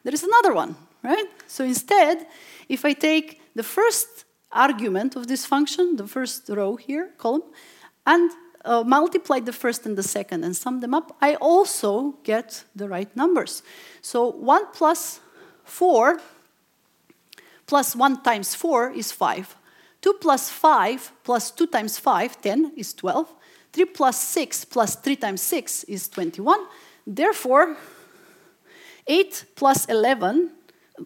there 0.05 0.15
is 0.15 0.23
another 0.23 0.55
one 0.55 0.77
right? 1.03 1.27
So 1.47 1.65
instead, 1.65 2.27
if 2.69 2.85
I 2.85 2.93
take 2.93 3.41
the 3.55 3.63
first 3.63 4.25
argument 4.53 5.17
of 5.17 5.27
this 5.27 5.47
function, 5.47 5.97
the 5.97 6.07
first 6.07 6.49
row 6.49 6.77
here, 6.77 7.11
column, 7.19 7.43
and 8.07 8.31
uh, 8.65 8.83
multiply 8.87 9.41
the 9.41 9.53
first 9.53 9.87
and 9.87 9.97
the 9.97 10.03
second 10.03 10.45
and 10.45 10.57
sum 10.57 10.81
them 10.81 10.95
up, 10.95 11.17
I 11.21 11.35
also 11.37 12.15
get 12.25 12.65
the 12.75 12.89
right 12.89 13.15
numbers. 13.17 13.63
So 14.03 14.31
1 14.31 14.73
plus 14.73 15.21
4 15.65 16.21
plus 17.67 17.97
1 17.97 18.23
times 18.23 18.55
4 18.55 18.91
is 18.91 19.13
5. 19.13 19.57
2 20.03 20.13
plus 20.15 20.51
5 20.51 21.13
plus 21.25 21.51
2 21.51 21.67
times 21.67 21.99
5, 21.99 22.41
10, 22.41 22.73
is 22.77 22.95
12. 22.95 23.29
3 23.73 23.85
plus 23.85 24.21
6 24.21 24.65
plus 24.65 24.97
3 24.97 25.17
times 25.17 25.43
6 25.43 25.85
is 25.85 26.09
21. 26.09 26.59
Therefore, 27.07 27.77
8 29.07 29.45
plus 29.55 29.87
11 29.87 30.51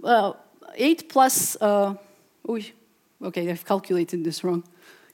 uh, 0.03 0.33
8 0.75 1.09
plus, 1.09 1.57
uh, 1.61 1.95
okay, 2.49 3.51
I've 3.51 3.64
calculated 3.64 4.25
this 4.25 4.43
wrong. 4.43 4.64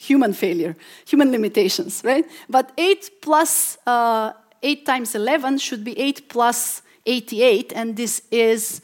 Human 0.00 0.32
failure, 0.32 0.76
human 1.06 1.30
limitations, 1.30 2.02
right? 2.04 2.24
But 2.48 2.72
8 2.78 3.10
plus 3.20 3.78
uh, 3.86 4.32
8 4.62 4.86
times 4.86 5.14
11 5.14 5.58
should 5.58 5.84
be 5.84 5.98
8 5.98 6.28
plus 6.28 6.82
88, 7.06 7.72
and 7.74 7.96
this 7.96 8.22
is 8.30 8.80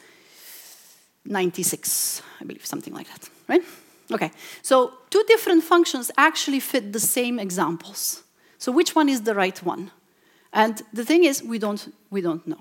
96, 1.25 2.23
I 2.41 2.45
believe, 2.45 2.67
something 2.67 2.95
like 2.95 3.09
that, 3.09 3.29
right? 3.49 3.63
Okay, 4.13 4.31
so 4.63 4.93
two 5.11 5.25
different 5.27 5.65
functions 5.65 6.11
actually 6.17 6.61
fit 6.61 6.93
the 6.93 7.01
same 7.01 7.39
examples. 7.39 8.23
So 8.59 8.73
which 8.73 8.95
one 8.95 9.09
is 9.09 9.23
the 9.23 9.35
right 9.35 9.59
one? 9.63 9.91
And 10.53 10.83
the 10.93 11.05
thing 11.05 11.25
is, 11.25 11.43
we 11.43 11.59
don't, 11.59 11.93
we 12.11 12.21
don't 12.21 12.47
know. 12.47 12.61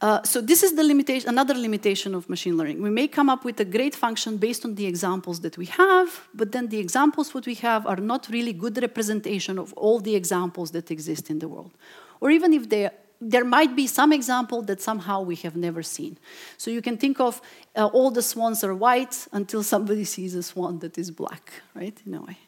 Uh, 0.00 0.22
so 0.22 0.40
this 0.40 0.62
is 0.62 0.74
the 0.74 0.82
limitation, 0.82 1.28
another 1.28 1.52
limitation 1.52 2.14
of 2.14 2.28
machine 2.30 2.56
learning. 2.56 2.80
We 2.80 2.88
may 2.88 3.06
come 3.06 3.28
up 3.28 3.44
with 3.44 3.60
a 3.60 3.66
great 3.66 3.94
function 3.94 4.38
based 4.38 4.64
on 4.64 4.74
the 4.74 4.86
examples 4.86 5.40
that 5.40 5.58
we 5.58 5.66
have, 5.66 6.26
but 6.32 6.52
then 6.52 6.68
the 6.68 6.78
examples 6.78 7.34
what 7.34 7.44
we 7.44 7.54
have 7.56 7.86
are 7.86 7.96
not 7.96 8.28
really 8.30 8.54
good 8.54 8.80
representation 8.80 9.58
of 9.58 9.74
all 9.74 10.00
the 10.00 10.14
examples 10.14 10.70
that 10.70 10.90
exist 10.90 11.28
in 11.28 11.38
the 11.38 11.48
world. 11.48 11.72
Or 12.20 12.30
even 12.30 12.52
if 12.54 12.68
they 12.68 12.90
there 13.22 13.44
might 13.44 13.76
be 13.76 13.86
some 13.86 14.14
example 14.14 14.62
that 14.62 14.80
somehow 14.80 15.20
we 15.20 15.36
have 15.36 15.54
never 15.54 15.82
seen. 15.82 16.16
So 16.56 16.70
you 16.70 16.80
can 16.80 16.96
think 16.96 17.20
of 17.20 17.42
uh, 17.76 17.86
all 17.88 18.10
the 18.10 18.22
swans 18.22 18.64
are 18.64 18.74
white 18.74 19.28
until 19.32 19.62
somebody 19.74 20.04
sees 20.04 20.34
a 20.34 20.42
swan 20.42 20.78
that 20.78 20.96
is 20.96 21.10
black, 21.10 21.52
right? 21.74 21.96
In 22.06 22.14
a 22.14 22.22
way. 22.22 22.38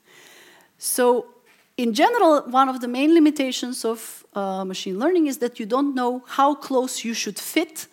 So 0.79 1.27
in 1.77 1.95
general, 1.95 2.43
one 2.43 2.69
of 2.69 2.81
the 2.81 2.89
main 2.89 3.15
limitations 3.15 3.85
of 3.85 4.25
uh, 4.35 4.65
machine 4.65 4.99
learning 4.99 5.27
is 5.27 5.39
that 5.39 5.59
you 5.59 5.67
don't 5.67 5.95
know 5.95 6.23
how 6.27 6.55
close 6.55 7.05
you 7.05 7.15
should 7.15 7.39
fit 7.39 7.87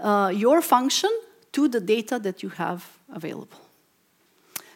uh, 0.00 0.32
your 0.34 0.62
function 0.62 1.10
to 1.52 1.68
the 1.68 1.80
data 1.80 2.18
that 2.18 2.42
you 2.42 2.48
have 2.50 2.84
available. 3.12 3.58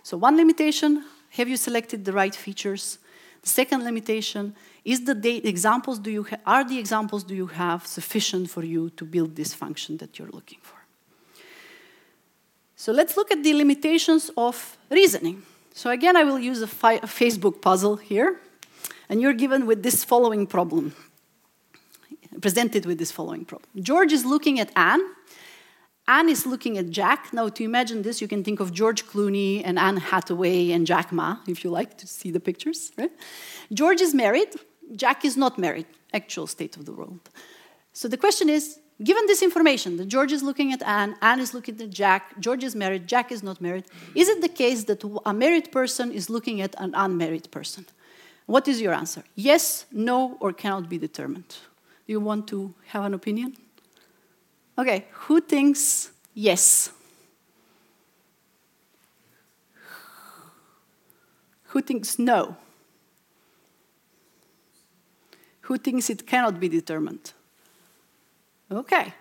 So 0.03 0.17
one 0.17 0.37
limitation, 0.37 1.05
have 1.31 1.49
you 1.49 1.57
selected 1.57 2.05
the 2.05 2.13
right 2.13 2.35
features? 2.35 2.99
The 3.43 3.49
second 3.49 3.85
limitation, 3.85 4.55
is 4.85 5.05
the 5.05 5.47
examples 5.47 5.99
do 5.99 6.11
you 6.11 6.27
are 6.47 6.65
the 6.65 6.79
examples 6.79 7.23
do 7.25 7.35
you 7.35 7.47
have 7.47 7.87
sufficient 7.87 8.49
for 8.51 8.65
you 8.65 8.91
to 8.91 9.05
build 9.05 9.37
this 9.37 9.53
function 9.53 9.99
that 9.99 10.19
you're 10.19 10.31
looking 10.33 10.59
for? 10.63 10.79
So 12.77 12.93
let's 12.93 13.17
look 13.17 13.31
at 13.31 13.43
the 13.43 13.55
limitations 13.55 14.31
of 14.37 14.79
reasoning. 14.89 15.43
So 15.75 15.91
again, 15.91 16.17
I 16.17 16.25
will 16.25 16.39
use 16.39 16.63
a, 16.63 16.67
a 16.67 17.07
Facebook 17.07 17.61
puzzle 17.61 17.97
here. 17.97 18.41
And 19.09 19.21
you're 19.21 19.33
given 19.33 19.67
with 19.67 19.83
this 19.83 20.05
following 20.05 20.47
problem, 20.47 20.95
presented 22.41 22.87
with 22.87 22.99
this 22.99 23.11
following 23.11 23.45
problem. 23.45 23.71
George 23.81 24.13
is 24.13 24.25
looking 24.25 24.61
at 24.61 24.71
Anne. 24.77 25.01
Anne 26.07 26.29
is 26.29 26.47
looking 26.47 26.79
at 26.79 26.91
Jack. 26.91 27.33
Now, 27.33 27.49
to 27.49 27.63
imagine 27.65 28.03
this, 28.03 28.21
you 28.23 28.29
can 28.29 28.43
think 28.43 28.61
of 28.61 28.73
George 28.73 29.07
Clooney 29.07 29.63
and 29.65 29.79
Anne 29.79 29.99
Hathaway 29.99 30.71
and 30.71 30.87
Jack 30.87 31.13
Ma, 31.13 31.39
if 31.47 31.65
you 31.65 31.71
like 31.71 31.99
to 31.99 32.07
see 32.07 32.31
the 32.31 32.41
pictures. 32.41 32.93
Right? 32.97 33.13
George 33.73 34.01
is 34.01 34.15
married. 34.15 34.49
Jack 34.97 35.25
is 35.25 35.37
not 35.37 35.59
married. 35.59 35.87
Actual 36.15 36.47
state 36.47 36.77
of 36.77 36.87
the 36.87 36.93
world. 36.93 37.21
So 37.93 38.09
the 38.09 38.17
question 38.17 38.49
is, 38.49 38.79
given 39.03 39.27
this 39.27 39.43
information, 39.43 39.97
that 39.99 40.07
George 40.09 40.33
is 40.33 40.43
looking 40.43 40.73
at 40.73 40.83
Anne, 40.83 41.17
Anne 41.21 41.41
is 41.41 41.53
looking 41.53 41.81
at 41.81 41.91
Jack, 41.91 42.39
George 42.41 42.65
is 42.65 42.75
married, 42.75 43.07
Jack 43.07 43.31
is 43.31 43.43
not 43.43 43.61
married, 43.61 43.85
is 44.15 44.29
it 44.29 44.41
the 44.41 44.49
case 44.49 44.85
that 44.85 45.05
a 45.27 45.35
married 45.35 45.71
person 45.71 46.11
is 46.11 46.31
looking 46.31 46.61
at 46.61 46.75
an 46.79 46.95
unmarried 46.95 47.51
person? 47.51 47.87
What 48.49 48.67
is 48.67 48.81
your 48.81 48.95
answer? 48.95 49.23
Yes, 49.35 49.85
no, 49.93 50.39
or 50.41 50.55
cannot 50.55 50.89
be 50.89 50.97
determined? 50.97 51.49
Do 52.07 52.13
you 52.15 52.19
want 52.19 52.49
to 52.49 52.73
have 52.87 53.05
an 53.05 53.13
opinion? 53.13 53.55
Okay, 54.79 55.05
who 55.11 55.43
thinks 55.43 56.11
yes? 56.33 56.91
Who 61.65 61.83
thinks 61.83 62.19
no? 62.19 62.57
Who 65.61 65.77
thinks 65.77 66.09
it 66.09 66.27
cannot 66.27 66.59
be 66.59 66.71
determined? 66.71 67.35
Okay, 68.73 69.13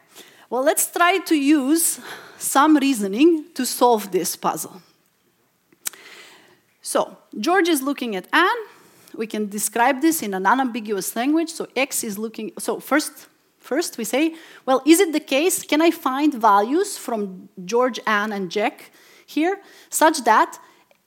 well, 0.50 0.64
let's 0.64 0.90
try 0.90 1.18
to 1.18 1.36
use 1.36 2.00
some 2.38 2.78
reasoning 2.78 3.44
to 3.56 3.66
solve 3.66 4.10
this 4.14 4.38
puzzle. 4.38 4.82
So, 6.82 7.18
George 7.38 7.68
is 7.68 7.82
looking 7.82 8.16
at 8.16 8.30
Anne, 8.32 8.64
we 9.18 9.28
can 9.28 9.50
describe 9.50 10.02
this 10.02 10.22
in 10.22 10.34
an 10.34 10.46
unambiguous 10.46 11.16
language. 11.16 11.50
So 11.50 11.68
x 11.76 12.04
is 12.04 12.18
looking, 12.18 12.52
so 12.58 12.80
first, 12.80 13.28
first 13.60 13.98
we 13.98 14.04
say, 14.04 14.36
well, 14.66 14.82
is 14.86 15.00
it 15.00 15.14
the 15.14 15.20
case, 15.20 15.64
can 15.64 15.82
I 15.82 15.92
find 15.92 16.34
values 16.34 16.98
from 16.98 17.50
George, 17.66 18.00
Anne, 18.06 18.32
and 18.32 18.50
Jack 18.50 18.92
here, 19.26 19.60
such 19.90 20.24
that 20.24 20.60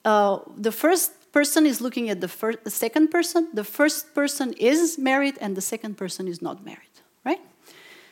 uh, 0.05 0.39
the 0.57 0.71
first 0.71 1.11
person 1.31 1.65
is 1.65 1.81
looking 1.81 2.09
at 2.09 2.21
the, 2.21 2.27
first, 2.27 2.63
the 2.63 2.69
second 2.69 3.09
person, 3.09 3.47
the 3.53 3.63
first 3.63 4.13
person 4.13 4.53
is 4.53 4.97
married, 4.97 5.37
and 5.39 5.55
the 5.55 5.61
second 5.61 5.95
person 5.97 6.27
is 6.27 6.41
not 6.41 6.65
married, 6.65 6.95
right? 7.25 7.39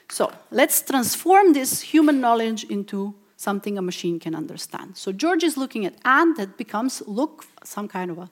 So 0.10 0.32
let's 0.52 0.82
transform 0.82 1.54
this 1.54 1.82
human 1.82 2.20
knowledge 2.22 2.64
into 2.64 3.14
something 3.36 3.78
a 3.78 3.82
machine 3.82 4.20
can 4.20 4.36
understand. 4.36 4.98
So 4.98 5.12
George 5.12 5.44
is 5.44 5.56
looking 5.58 5.86
at 5.86 5.96
Anne, 6.04 6.34
that 6.36 6.58
becomes 6.58 7.02
look, 7.06 7.46
some 7.64 7.88
kind 7.88 8.12
of 8.12 8.18
a 8.18 8.30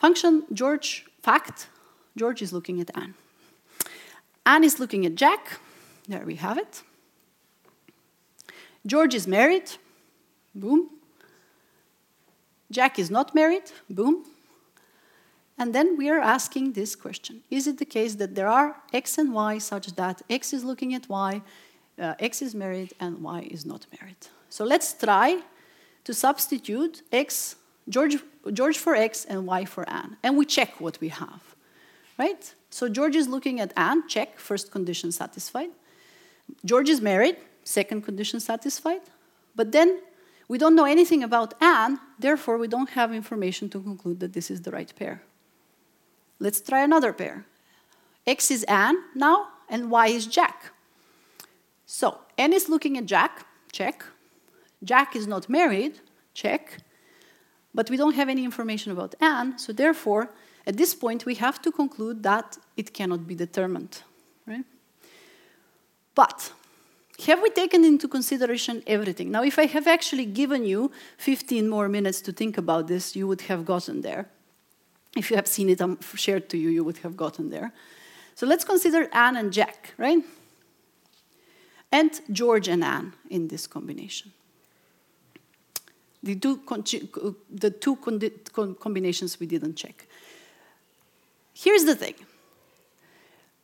Function, 0.00 0.44
George, 0.50 1.04
fact, 1.22 1.68
George 2.16 2.40
is 2.40 2.54
looking 2.54 2.80
at 2.80 2.90
Anne. 2.96 3.14
Anne 4.46 4.64
is 4.64 4.80
looking 4.80 5.04
at 5.04 5.14
Jack. 5.14 5.60
There 6.08 6.24
we 6.24 6.36
have 6.36 6.56
it. 6.56 6.82
George 8.86 9.14
is 9.14 9.26
married. 9.26 9.70
Boom. 10.54 10.88
Jack 12.70 12.98
is 12.98 13.10
not 13.10 13.34
married. 13.34 13.70
Boom. 13.90 14.24
And 15.58 15.74
then 15.74 15.98
we 15.98 16.08
are 16.08 16.18
asking 16.18 16.72
this 16.72 16.96
question 16.96 17.42
Is 17.50 17.66
it 17.66 17.76
the 17.76 17.84
case 17.84 18.14
that 18.14 18.34
there 18.34 18.48
are 18.48 18.76
X 18.94 19.18
and 19.18 19.34
Y 19.34 19.58
such 19.58 19.88
that 19.96 20.22
X 20.30 20.54
is 20.54 20.64
looking 20.64 20.94
at 20.94 21.10
Y, 21.10 21.42
uh, 21.98 22.14
X 22.18 22.40
is 22.40 22.54
married, 22.54 22.94
and 22.98 23.22
Y 23.22 23.48
is 23.50 23.66
not 23.66 23.86
married? 24.00 24.28
So 24.48 24.64
let's 24.64 24.94
try 24.94 25.42
to 26.04 26.14
substitute 26.14 27.02
X 27.12 27.56
George, 27.90 28.16
George 28.52 28.78
for 28.78 28.94
X 28.94 29.24
and 29.26 29.46
Y 29.46 29.64
for 29.66 29.88
Anne. 29.88 30.16
And 30.22 30.38
we 30.38 30.46
check 30.46 30.80
what 30.80 30.98
we 31.00 31.08
have, 31.08 31.42
right? 32.18 32.54
So 32.70 32.88
George 32.88 33.16
is 33.16 33.28
looking 33.28 33.60
at 33.60 33.72
Anne, 33.76 34.08
check, 34.08 34.38
first 34.38 34.70
condition 34.70 35.12
satisfied. 35.12 35.70
George 36.64 36.88
is 36.88 37.00
married, 37.00 37.36
second 37.64 38.02
condition 38.02 38.40
satisfied. 38.40 39.02
But 39.54 39.72
then 39.72 40.00
we 40.48 40.56
don't 40.56 40.74
know 40.74 40.84
anything 40.84 41.22
about 41.22 41.54
Anne, 41.60 42.00
therefore 42.18 42.58
we 42.58 42.68
don't 42.68 42.90
have 42.90 43.12
information 43.12 43.68
to 43.70 43.80
conclude 43.80 44.20
that 44.20 44.32
this 44.32 44.50
is 44.50 44.62
the 44.62 44.70
right 44.70 44.92
pair. 44.96 45.22
let's 46.40 46.60
try 46.60 46.82
another 46.82 47.12
pair. 47.12 47.44
X 48.26 48.50
is 48.50 48.64
Anne 48.64 48.96
now, 49.14 49.48
and 49.68 49.90
Y 49.90 50.06
is 50.08 50.26
Jack. 50.26 50.72
So 51.86 52.18
Anne 52.38 52.52
is 52.52 52.68
looking 52.68 52.96
at 52.96 53.06
Jack, 53.06 53.46
check. 53.72 54.04
Jack 54.82 55.14
is 55.14 55.26
not 55.26 55.48
married, 55.48 56.00
check. 56.34 56.78
But 57.74 57.90
we 57.90 57.96
don't 57.96 58.14
have 58.14 58.28
any 58.28 58.44
information 58.44 58.92
about 58.92 59.14
Anne, 59.20 59.58
so 59.58 59.72
therefore, 59.72 60.30
at 60.66 60.76
this 60.76 60.94
point, 60.94 61.24
we 61.24 61.34
have 61.36 61.62
to 61.62 61.72
conclude 61.72 62.22
that 62.22 62.58
it 62.76 62.92
cannot 62.92 63.26
be 63.26 63.34
determined. 63.34 64.02
Right? 64.46 64.64
But 66.14 66.52
have 67.26 67.42
we 67.42 67.50
taken 67.50 67.84
into 67.84 68.08
consideration 68.08 68.82
everything? 68.86 69.30
Now, 69.30 69.42
if 69.42 69.58
I 69.58 69.66
have 69.66 69.86
actually 69.86 70.26
given 70.26 70.64
you 70.64 70.90
15 71.18 71.68
more 71.68 71.88
minutes 71.88 72.20
to 72.22 72.32
think 72.32 72.58
about 72.58 72.88
this, 72.88 73.14
you 73.14 73.26
would 73.28 73.42
have 73.42 73.64
gotten 73.64 74.00
there. 74.00 74.28
If 75.16 75.30
you 75.30 75.36
have 75.36 75.46
seen 75.46 75.68
it 75.68 75.80
um, 75.80 75.98
shared 76.14 76.48
to 76.50 76.56
you, 76.56 76.70
you 76.70 76.84
would 76.84 76.98
have 76.98 77.16
gotten 77.16 77.50
there. 77.50 77.72
So 78.34 78.46
let's 78.46 78.64
consider 78.64 79.08
Anne 79.12 79.36
and 79.36 79.52
Jack, 79.52 79.94
right? 79.98 80.22
And 81.92 82.20
George 82.30 82.68
and 82.68 82.84
Anne 82.84 83.12
in 83.28 83.48
this 83.48 83.66
combination. 83.66 84.32
The 86.22 86.34
two, 86.34 86.60
the 87.50 87.70
two 87.70 87.96
combinations 87.96 89.40
we 89.40 89.46
didn't 89.46 89.76
check. 89.76 90.06
Here's 91.54 91.84
the 91.84 91.94
thing 91.94 92.14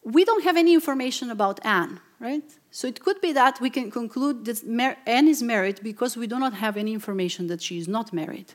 we 0.03 0.25
don't 0.25 0.45
have 0.45 0.57
any 0.57 0.73
information 0.73 1.31
about 1.31 1.59
Anne, 1.65 2.01
right? 2.21 2.45
So 2.71 2.87
it 2.87 3.01
could 3.01 3.21
be 3.21 3.33
that 3.33 3.61
we 3.61 3.71
can 3.71 3.91
conclude 3.91 4.45
that 4.45 4.63
Anne 5.07 5.29
is 5.29 5.43
married 5.43 5.81
because 5.83 6.17
we 6.17 6.29
do 6.29 6.39
not 6.39 6.55
have 6.55 6.77
any 6.77 6.93
information 6.93 7.49
that 7.49 7.61
she 7.61 7.77
is 7.79 7.89
not 7.89 8.13
married. 8.13 8.55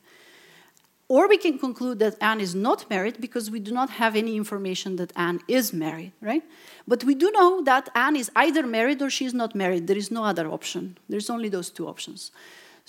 Or 1.09 1.27
we 1.27 1.37
can 1.37 1.59
conclude 1.59 1.99
that 1.99 2.15
Anne 2.21 2.39
is 2.39 2.55
not 2.55 2.89
married 2.89 3.19
because 3.19 3.51
we 3.51 3.59
do 3.59 3.73
not 3.73 3.89
have 3.89 4.15
any 4.15 4.37
information 4.37 4.95
that 4.95 5.11
Anne 5.17 5.41
is 5.49 5.73
married, 5.73 6.13
right? 6.21 6.43
But 6.87 7.03
we 7.03 7.15
do 7.15 7.29
know 7.31 7.61
that 7.63 7.89
Anne 7.93 8.15
is 8.15 8.31
either 8.33 8.65
married 8.65 9.01
or 9.01 9.09
she 9.09 9.25
is 9.25 9.33
not 9.33 9.53
married. 9.53 9.87
There 9.87 9.97
is 9.97 10.09
no 10.09 10.23
other 10.23 10.47
option. 10.47 10.97
There's 11.09 11.29
only 11.29 11.49
those 11.49 11.69
two 11.69 11.85
options. 11.85 12.31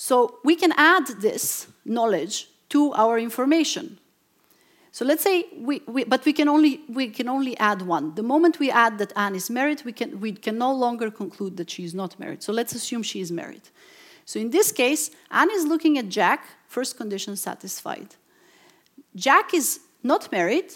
So 0.03 0.41
we 0.43 0.57
can 0.57 0.73
add 0.77 1.07
this 1.21 1.69
knowledge 1.85 2.49
to 2.71 2.93
our 2.95 3.21
information. 3.21 4.01
So 4.91 5.05
let's 5.05 5.23
say 5.23 5.45
we, 5.57 5.81
we, 5.87 6.03
but 6.03 6.25
we 6.25 6.33
can 6.33 6.49
only 6.49 6.81
we 6.88 7.07
can 7.07 7.29
only 7.29 7.57
add 7.59 7.83
one. 7.83 8.17
The 8.17 8.25
moment 8.25 8.59
we 8.59 8.69
add 8.69 8.99
that 8.99 9.12
Anne 9.15 9.37
is 9.37 9.49
married, 9.49 9.85
we 9.85 9.93
can 9.93 10.19
we 10.19 10.33
can 10.33 10.59
no 10.59 10.73
longer 10.75 11.09
conclude 11.09 11.57
that 11.59 11.71
she 11.71 11.85
is 11.85 11.95
not 11.95 12.19
married. 12.19 12.43
So 12.43 12.53
let's 12.53 12.75
assume 12.75 13.05
she 13.05 13.21
is 13.21 13.31
married. 13.31 13.62
So 14.25 14.41
in 14.41 14.51
this 14.51 14.73
case, 14.73 15.12
Anne 15.31 15.53
is 15.53 15.67
looking 15.67 15.97
at 15.99 16.09
Jack, 16.09 16.47
first 16.67 16.97
condition 16.97 17.37
satisfied. 17.37 18.17
Jack 19.15 19.55
is 19.55 19.79
not 20.03 20.33
married, 20.33 20.69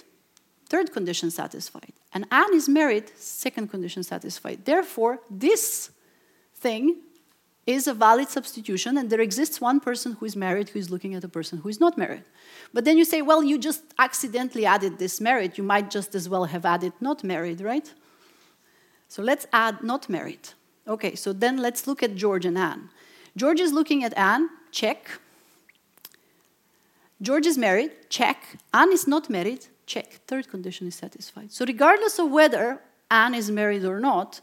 third 0.68 0.92
condition 0.92 1.32
satisfied. 1.32 1.94
And 2.12 2.26
Anne 2.30 2.54
is 2.54 2.68
married, 2.68 3.10
second 3.16 3.72
condition 3.72 4.04
satisfied. 4.04 4.64
Therefore, 4.64 5.18
this 5.28 5.90
thing 6.54 7.02
is 7.66 7.88
a 7.88 7.94
valid 7.94 8.28
substitution, 8.28 8.96
and 8.96 9.10
there 9.10 9.20
exists 9.20 9.60
one 9.60 9.80
person 9.80 10.12
who 10.12 10.26
is 10.26 10.36
married 10.36 10.68
who 10.68 10.78
is 10.78 10.88
looking 10.88 11.14
at 11.14 11.24
a 11.24 11.28
person 11.28 11.58
who 11.58 11.68
is 11.68 11.80
not 11.80 11.98
married. 11.98 12.22
But 12.72 12.84
then 12.84 12.96
you 12.96 13.04
say, 13.04 13.22
well, 13.22 13.42
you 13.42 13.58
just 13.58 13.82
accidentally 13.98 14.64
added 14.64 14.98
this 14.98 15.20
married. 15.20 15.58
You 15.58 15.64
might 15.64 15.90
just 15.90 16.14
as 16.14 16.28
well 16.28 16.44
have 16.44 16.64
added 16.64 16.92
not 17.00 17.24
married, 17.24 17.60
right? 17.60 17.92
So 19.08 19.22
let's 19.22 19.46
add 19.52 19.82
not 19.82 20.08
married. 20.08 20.50
Okay, 20.86 21.16
so 21.16 21.32
then 21.32 21.56
let's 21.56 21.86
look 21.88 22.02
at 22.02 22.14
George 22.14 22.44
and 22.44 22.56
Anne. 22.56 22.90
George 23.36 23.60
is 23.60 23.72
looking 23.72 24.04
at 24.04 24.16
Anne, 24.16 24.48
check. 24.70 25.20
George 27.20 27.46
is 27.46 27.58
married, 27.58 27.90
check. 28.08 28.58
Anne 28.72 28.92
is 28.92 29.08
not 29.08 29.28
married, 29.28 29.66
check. 29.86 30.20
Third 30.26 30.48
condition 30.48 30.86
is 30.86 30.94
satisfied. 30.94 31.52
So, 31.52 31.64
regardless 31.64 32.18
of 32.18 32.30
whether 32.30 32.80
Anne 33.10 33.34
is 33.34 33.50
married 33.50 33.84
or 33.84 33.98
not, 33.98 34.40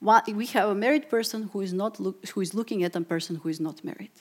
we 0.00 0.46
have 0.46 0.68
a 0.68 0.74
married 0.74 1.08
person 1.08 1.50
who 1.52 1.60
is, 1.60 1.72
not 1.72 1.96
who 1.96 2.40
is 2.40 2.54
looking 2.54 2.84
at 2.84 2.96
a 2.96 3.00
person 3.00 3.36
who 3.36 3.48
is 3.48 3.60
not 3.60 3.84
married. 3.84 4.12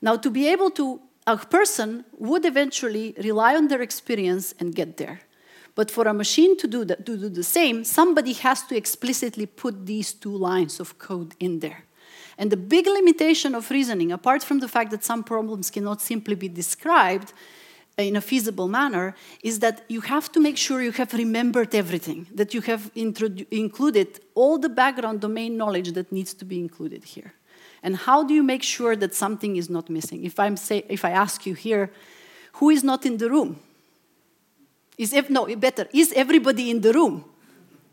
Now, 0.00 0.16
to 0.16 0.30
be 0.30 0.48
able 0.48 0.70
to, 0.72 1.00
a 1.26 1.36
person 1.36 2.04
would 2.18 2.44
eventually 2.44 3.14
rely 3.22 3.56
on 3.56 3.68
their 3.68 3.82
experience 3.82 4.54
and 4.60 4.74
get 4.74 4.96
there. 4.96 5.20
But 5.74 5.90
for 5.90 6.06
a 6.06 6.14
machine 6.14 6.56
to 6.58 6.68
do, 6.68 6.84
the, 6.84 6.96
to 6.96 7.16
do 7.16 7.28
the 7.28 7.42
same, 7.42 7.84
somebody 7.84 8.32
has 8.34 8.62
to 8.64 8.76
explicitly 8.76 9.46
put 9.46 9.86
these 9.86 10.12
two 10.12 10.36
lines 10.36 10.78
of 10.78 10.98
code 10.98 11.34
in 11.40 11.60
there. 11.60 11.84
And 12.38 12.50
the 12.50 12.56
big 12.56 12.86
limitation 12.86 13.54
of 13.54 13.70
reasoning, 13.70 14.12
apart 14.12 14.42
from 14.42 14.60
the 14.60 14.68
fact 14.68 14.90
that 14.90 15.04
some 15.04 15.24
problems 15.24 15.70
cannot 15.70 16.00
simply 16.00 16.34
be 16.34 16.48
described 16.48 17.32
Uh, 17.96 18.02
in 18.02 18.16
a 18.16 18.20
feasible 18.20 18.66
manner, 18.66 19.14
is 19.44 19.60
that 19.60 19.84
you 19.88 20.00
have 20.00 20.32
to 20.32 20.40
make 20.40 20.56
sure 20.56 20.82
you 20.82 20.90
have 20.90 21.14
remembered 21.14 21.74
everything, 21.76 22.26
that 22.34 22.52
you 22.52 22.60
have 22.60 22.90
included 22.96 24.20
all 24.34 24.58
the 24.58 24.68
background 24.68 25.20
domain 25.20 25.56
knowledge 25.56 25.92
that 25.92 26.10
needs 26.10 26.34
to 26.34 26.44
be 26.44 26.58
included 26.58 27.04
here. 27.04 27.32
And 27.84 27.94
how 27.96 28.24
do 28.24 28.34
you 28.34 28.42
make 28.42 28.64
sure 28.64 28.96
that 28.96 29.14
something 29.14 29.56
is 29.56 29.70
not 29.70 29.88
missing? 29.88 30.24
If, 30.24 30.40
I'm 30.40 30.56
say, 30.56 30.84
if 30.88 31.04
I 31.04 31.10
ask 31.10 31.46
you 31.46 31.54
here, 31.54 31.92
who 32.54 32.70
is 32.70 32.82
not 32.82 33.06
in 33.06 33.18
the 33.18 33.30
room? 33.30 33.60
Is 34.98 35.12
if, 35.12 35.30
no, 35.30 35.54
better, 35.54 35.86
is 35.92 36.12
everybody 36.14 36.70
in 36.70 36.80
the 36.80 36.92
room? 36.92 37.24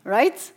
Right? 0.02 0.52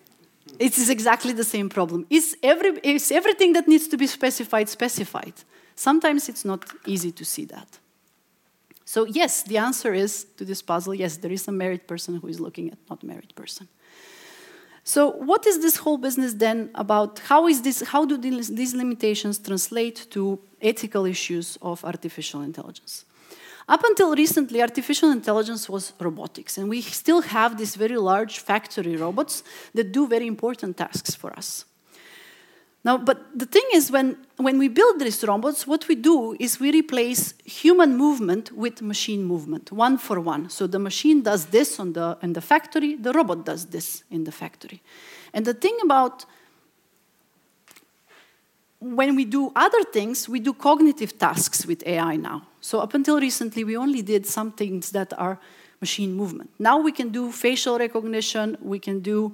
It 0.58 0.75
is 0.77 0.89
exactly 0.89 1.34
the 1.34 1.43
same 1.43 1.69
problem. 1.69 2.08
Is, 2.10 2.36
every, 2.41 2.79
is 2.81 3.12
everything 3.12 3.53
that 3.53 3.67
needs 3.67 3.88
to 3.89 3.97
be 3.97 4.08
specified 4.08 4.69
specified? 4.69 5.34
Sometimes 5.75 6.29
it's 6.29 6.45
not 6.45 6.65
easy 6.88 7.12
to 7.12 7.25
see 7.25 7.45
that. 7.45 7.79
So 8.86 9.06
yes, 9.06 9.43
the 9.43 9.58
answer 9.58 9.93
is 9.93 10.26
to 10.38 10.45
this 10.45 10.62
puzzle, 10.62 10.93
yes, 10.93 11.17
there 11.17 11.32
is 11.32 11.48
a 11.48 11.52
married 11.52 11.88
person 11.88 12.17
who 12.17 12.28
is 12.28 12.39
looking 12.39 12.71
at 12.71 12.78
not 12.89 13.04
married 13.04 13.34
person. 13.36 13.67
So 14.84 15.10
what 15.10 15.48
is 15.48 15.60
this 15.62 15.78
whole 15.78 15.98
business 15.98 16.36
then 16.36 16.69
about? 16.76 17.17
How, 17.17 17.48
is 17.48 17.63
this, 17.63 17.82
how 17.82 18.06
do 18.06 18.17
these 18.17 18.76
limitations 18.76 19.39
translate 19.39 20.06
to 20.12 20.39
ethical 20.62 21.06
issues 21.06 21.58
of 21.63 21.84
artificial 21.84 22.41
intelligence? 22.41 23.06
Up 23.67 23.84
until 23.84 24.15
recently, 24.15 24.62
artificial 24.62 25.10
intelligence 25.10 25.67
was 25.67 25.91
robotics, 26.00 26.60
and 26.60 26.69
we 26.69 26.82
still 26.82 27.21
have 27.21 27.58
these 27.58 27.76
very 27.76 27.98
large 27.98 28.38
factory 28.38 28.95
robots 28.95 29.43
that 29.74 29.91
do 29.91 30.08
very 30.08 30.28
important 30.28 30.78
tasks 30.78 31.15
for 31.15 31.34
us. 31.36 31.65
Now, 32.86 33.00
but 33.00 33.17
the 33.38 33.48
thing 33.48 33.63
is, 33.74 33.89
when, 33.89 34.15
when 34.38 34.60
we 34.60 34.67
build 34.67 35.00
these 35.00 35.24
robots, 35.24 35.65
what 35.65 35.88
we 35.88 35.95
do 35.95 36.38
is 36.39 36.60
we 36.60 36.71
replace 36.71 37.34
human 37.43 37.98
movement 37.98 38.52
with 38.52 38.80
machine 38.84 39.24
movement, 39.24 39.71
one 39.71 39.98
for 39.98 40.19
one. 40.19 40.52
So 40.52 40.67
the 40.67 40.78
machine 40.78 41.24
does 41.24 41.48
this 41.48 41.80
on 41.80 41.93
the, 41.93 42.15
in 42.21 42.34
the 42.34 42.41
factory, 42.41 42.93
the 42.95 43.12
robot 43.12 43.43
does 43.43 43.65
this 43.65 44.04
in 44.12 44.24
the 44.24 44.32
factory. 44.32 44.84
And 45.34 45.45
the 45.45 45.56
thing 45.56 45.76
about 45.84 46.26
when 48.80 49.15
we 49.15 49.26
do 49.26 49.52
other 49.56 49.84
things, 49.91 50.30
we 50.30 50.39
do 50.39 50.54
cognitive 50.54 51.17
tasks 51.17 51.65
with 51.65 51.82
AI 51.88 52.17
now. 52.17 52.48
So 52.62 52.82
up 52.82 52.93
until 52.93 53.19
recently, 53.19 53.63
we 53.63 53.76
only 53.76 54.04
did 54.04 54.28
some 54.28 54.52
things 54.52 54.91
that 54.91 55.12
are 55.17 55.39
machine 55.82 56.13
movement. 56.13 56.52
Now 56.60 56.78
we 56.78 56.91
can 56.91 57.10
do 57.10 57.32
facial 57.32 57.80
recognition, 57.80 58.58
we 58.62 58.78
can 58.78 59.00
do 59.00 59.34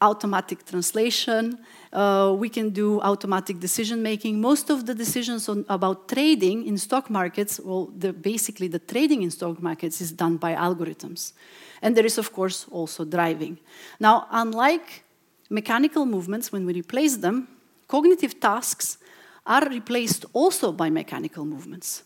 automatic 0.00 0.64
translation, 0.64 1.58
uh, 1.92 2.34
we 2.36 2.48
can 2.48 2.70
do 2.70 3.00
automatic 3.00 3.58
decision 3.60 4.02
making. 4.02 4.40
Most 4.40 4.70
of 4.70 4.86
the 4.86 4.94
decisions 4.94 5.48
on, 5.48 5.64
about 5.68 6.08
trading 6.08 6.66
in 6.66 6.76
stock 6.78 7.08
markets, 7.08 7.60
well, 7.60 7.90
the, 7.96 8.12
basically 8.12 8.68
the 8.68 8.78
trading 8.78 9.22
in 9.22 9.30
stock 9.30 9.62
markets 9.62 10.00
is 10.00 10.12
done 10.12 10.36
by 10.36 10.54
algorithms. 10.54 11.32
And 11.80 11.96
there 11.96 12.06
is, 12.06 12.18
of 12.18 12.32
course, 12.32 12.66
also 12.70 13.04
driving. 13.04 13.58
Now, 14.00 14.26
unlike 14.30 15.04
mechanical 15.50 16.06
movements, 16.06 16.50
when 16.52 16.66
we 16.66 16.72
replace 16.72 17.16
them, 17.16 17.48
cognitive 17.88 18.40
tasks 18.40 18.98
are 19.46 19.68
replaced 19.68 20.24
also 20.32 20.72
by 20.72 20.90
mechanical 20.90 21.44
movements. 21.44 22.02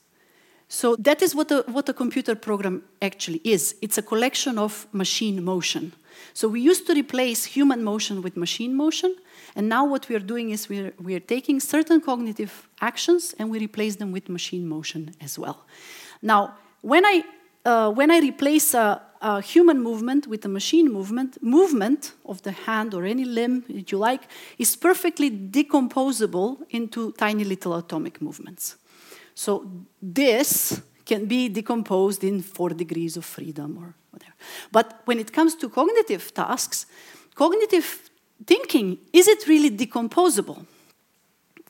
So 0.68 0.96
that 0.96 1.22
is 1.22 1.35
what 1.35 1.51
a, 1.51 1.64
what 1.68 1.88
a 1.88 1.94
computer 1.94 2.35
program 2.35 2.83
actually 3.01 3.40
is. 3.42 3.74
It's 3.81 3.96
a 3.96 4.03
collection 4.03 4.59
of 4.59 4.87
machine 4.92 5.42
motion. 5.42 5.94
So 6.35 6.48
we 6.48 6.61
used 6.61 6.87
to 6.87 6.94
replace 6.94 7.44
human 7.44 7.83
motion 7.83 8.22
with 8.22 8.37
machine 8.37 8.74
motion, 8.74 9.16
and 9.54 9.68
now 9.68 9.85
what 9.85 10.09
we 10.09 10.14
are 10.14 10.20
doing 10.20 10.50
is 10.50 10.68
we're, 10.68 10.92
we're 11.00 11.20
taking 11.20 11.61
certain 11.61 12.00
cognitive 12.00 12.68
actions 12.81 13.35
and 13.38 13.50
we 13.50 13.59
replace 13.59 13.96
them 13.96 14.12
with 14.12 14.28
machine 14.28 14.68
motion 14.68 15.14
as 15.20 15.38
well. 15.38 15.66
Now, 16.22 16.54
when 16.83 17.04
I, 17.04 17.24
uh, 17.64 17.90
when 17.90 18.11
I 18.11 18.20
replace 18.20 18.74
a, 18.74 19.02
a 19.20 19.40
human 19.40 19.83
movement 19.83 20.26
with 20.26 20.44
a 20.44 20.48
machine 20.48 20.92
movement, 20.92 21.42
movement 21.42 22.12
of 22.24 22.42
the 22.42 22.52
hand 22.52 22.94
or 22.94 23.04
any 23.04 23.24
limb 23.24 23.64
that 23.68 23.90
you 23.90 23.98
like 23.98 24.22
is 24.59 24.76
perfectly 24.76 25.31
decomposable 25.31 26.59
into 26.70 27.12
tiny 27.12 27.44
little 27.44 27.74
atomic 27.74 28.20
movements. 28.22 28.76
So 29.35 29.70
this 30.00 30.81
can 31.04 31.26
be 31.26 31.48
decomposed 31.48 32.22
in 32.22 32.42
four 32.42 32.70
degrees 32.70 33.16
of 33.16 33.24
freedom 33.24 33.78
or 33.78 33.94
whatever. 34.10 34.34
But 34.72 35.00
when 35.04 35.18
it 35.18 35.32
comes 35.32 35.54
to 35.56 35.68
cognitive 35.68 36.32
tasks, 36.34 36.86
cognitive 37.34 38.10
thinking, 38.46 38.98
is 39.12 39.28
it 39.28 39.46
really 39.46 39.70
decomposable? 39.70 40.66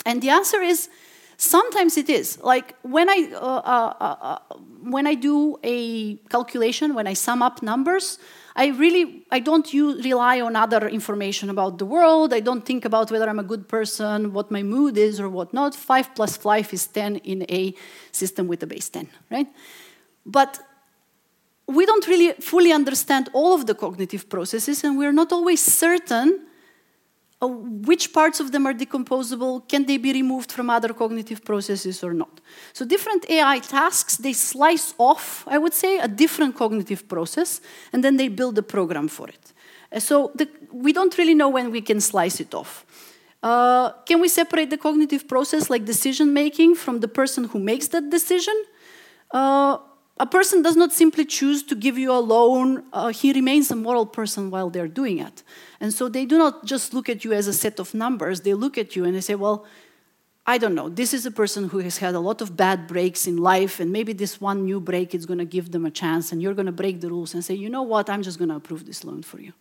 And 0.05 0.23
the 0.23 0.31
answer 0.31 0.61
is 0.61 0.89
Sometimes 1.41 1.97
it 1.97 2.11
is. 2.11 2.37
Like 2.43 2.75
when 2.83 3.09
I, 3.09 3.31
uh, 3.33 3.39
uh, 3.39 3.95
uh, 4.01 4.17
uh, 4.21 4.39
when 4.83 5.07
I 5.07 5.15
do 5.15 5.57
a 5.63 6.17
calculation, 6.31 6.95
when 6.95 7.07
I 7.07 7.13
sum 7.13 7.43
up 7.43 7.63
numbers, 7.63 8.19
I 8.57 8.67
really 8.71 9.25
I 9.31 9.39
don't 9.39 9.73
use, 9.73 10.05
rely 10.05 10.41
on 10.41 10.57
other 10.57 10.89
information 10.89 11.49
about 11.49 11.79
the 11.79 11.87
world. 11.87 12.35
I 12.35 12.41
don't 12.41 12.67
think 12.67 12.85
about 12.85 13.13
whether 13.13 13.29
I'm 13.29 13.39
a 13.39 13.45
good 13.45 13.69
person, 13.69 14.33
what 14.33 14.51
my 14.51 14.65
mood 14.65 14.99
is, 14.99 15.21
or 15.21 15.29
whatnot. 15.29 15.77
Five 15.77 16.13
plus 16.17 16.37
five 16.37 16.73
is 16.75 16.89
ten 16.89 17.19
in 17.19 17.47
a 17.49 17.73
system 18.11 18.49
with 18.49 18.65
a 18.65 18.67
base 18.67 18.89
ten, 18.89 19.09
right? 19.31 19.47
But 20.27 20.59
we 21.69 21.85
don't 21.85 22.07
really 22.09 22.33
fully 22.41 22.73
understand 22.73 23.29
all 23.33 23.55
of 23.55 23.67
the 23.67 23.75
cognitive 23.75 24.29
processes, 24.29 24.83
and 24.85 24.99
we're 24.99 25.13
not 25.13 25.33
always 25.33 25.63
certain 25.63 26.47
uh, 27.41 27.47
which 27.47 28.13
parts 28.13 28.41
of 28.41 28.51
them 28.51 28.67
are 28.67 28.75
decomposable, 28.75 29.69
can 29.69 29.85
they 29.85 29.97
be 29.97 30.13
removed 30.13 30.51
from 30.51 30.69
other 30.69 30.93
cognitive 30.93 31.45
processes 31.45 32.03
or 32.03 32.13
not. 32.13 32.41
So 32.73 32.85
different 32.85 33.31
AI 33.31 33.61
tasks, 33.61 34.17
they 34.17 34.33
slice 34.33 34.93
off, 34.99 35.45
I 35.47 35.57
would 35.59 35.75
say, 35.75 35.99
a 35.99 36.09
different 36.09 36.57
cognitive 36.57 37.07
process, 37.07 37.61
and 37.93 38.03
then 38.03 38.17
they 38.17 38.27
build 38.27 38.59
a 38.59 38.63
program 38.63 39.07
for 39.07 39.29
it. 39.29 39.53
Uh, 39.93 40.01
so 40.01 40.33
the, 40.35 40.49
we 40.73 40.93
don't 40.93 41.17
really 41.17 41.35
know 41.35 41.49
when 41.49 41.71
we 41.71 41.81
can 41.81 42.01
slice 42.01 42.41
it 42.41 42.55
off. 42.55 42.85
Uh, 43.41 43.93
can 44.05 44.21
we 44.21 44.29
separate 44.29 44.71
the 44.71 44.79
cognitive 44.79 45.29
process, 45.29 45.71
like 45.71 45.85
decision 45.85 46.33
making, 46.33 46.75
from 46.75 46.99
the 46.99 47.09
person 47.09 47.45
who 47.45 47.61
makes 47.61 47.87
that 47.89 48.11
decision? 48.11 48.55
Uh, 49.31 49.79
a 50.21 50.27
person 50.27 50.63
does 50.63 50.77
not 50.77 50.93
simply 50.93 51.25
choose 51.25 51.63
to 51.65 51.75
give 51.75 51.97
you 51.97 52.13
a 52.13 52.19
loan, 52.19 52.85
uh, 52.93 53.09
he 53.09 53.33
remains 53.33 53.71
a 53.71 53.77
moral 53.77 54.07
person 54.07 54.51
while 54.51 54.71
they're 54.71 54.89
doing 54.89 55.19
it. 55.19 55.43
And 55.81 55.93
so 55.93 56.09
they 56.09 56.25
do 56.25 56.39
not 56.39 56.65
just 56.65 56.93
look 56.93 57.09
at 57.09 57.25
you 57.25 57.33
as 57.33 57.47
a 57.47 57.53
set 57.53 57.79
of 57.79 57.95
numbers, 57.95 58.41
they 58.41 58.55
look 58.55 58.77
at 58.77 58.97
you 58.97 59.05
and 59.05 59.15
they 59.15 59.21
say, 59.21 59.35
well, 59.35 59.65
I 60.49 60.57
don't 60.57 60.75
know, 60.75 60.89
this 60.89 61.13
is 61.13 61.27
a 61.27 61.31
person 61.31 61.69
who 61.69 61.81
has 61.81 61.99
had 61.99 62.15
a 62.15 62.21
lot 62.21 62.41
of 62.41 62.57
bad 62.57 62.87
breaks 62.87 63.27
in 63.27 63.37
life, 63.37 63.81
and 63.81 63.93
maybe 63.93 64.15
this 64.15 64.41
one 64.41 64.65
new 64.65 64.81
break 64.81 65.15
is 65.15 65.27
going 65.27 65.41
to 65.41 65.45
give 65.45 65.73
them 65.73 65.85
a 65.85 65.91
chance, 65.91 66.33
and 66.33 66.41
you're 66.41 66.55
going 66.55 66.65
to 66.65 66.73
break 66.73 67.03
the 67.03 67.11
rules 67.11 67.35
and 67.35 67.45
say, 67.45 67.53
you 67.53 67.69
know 67.69 67.83
what, 67.83 68.09
I'm 68.09 68.23
just 68.23 68.39
going 68.39 68.49
to 68.49 68.57
approve 68.57 68.87
this 68.87 69.05
loan 69.05 69.23
for 69.23 69.39
you. 69.39 69.53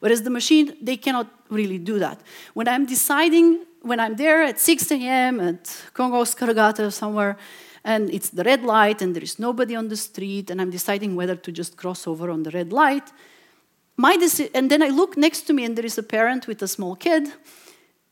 Whereas 0.00 0.20
the 0.20 0.28
machine, 0.28 0.76
they 0.82 0.98
cannot 0.98 1.28
really 1.48 1.78
do 1.78 1.98
that. 1.98 2.20
When 2.52 2.68
I'm 2.68 2.84
deciding, 2.84 3.64
when 3.80 3.98
I'm 3.98 4.16
there 4.16 4.42
at 4.42 4.60
6 4.60 4.90
a.m. 4.90 5.40
at 5.40 5.82
Kong 5.94 6.12
Oscars 6.12 6.76
gate 6.76 6.92
somewhere, 6.92 7.38
and 7.84 8.10
it's 8.10 8.30
the 8.30 8.42
red 8.44 8.62
light 8.62 9.02
and 9.02 9.14
there 9.14 9.22
is 9.22 9.38
nobody 9.38 9.76
on 9.76 9.88
the 9.88 9.96
street 9.96 10.50
and 10.50 10.60
i'm 10.60 10.70
deciding 10.70 11.14
whether 11.14 11.36
to 11.36 11.52
just 11.52 11.76
cross 11.76 12.06
over 12.06 12.30
on 12.30 12.42
the 12.42 12.50
red 12.50 12.72
light. 12.72 13.12
My 13.96 14.16
deci- 14.16 14.50
and 14.54 14.70
then 14.70 14.82
i 14.82 14.88
look 14.88 15.16
next 15.16 15.42
to 15.42 15.52
me 15.52 15.64
and 15.64 15.76
there 15.76 15.86
is 15.86 15.98
a 15.98 16.02
parent 16.02 16.46
with 16.46 16.62
a 16.62 16.68
small 16.68 16.96
kid. 16.96 17.28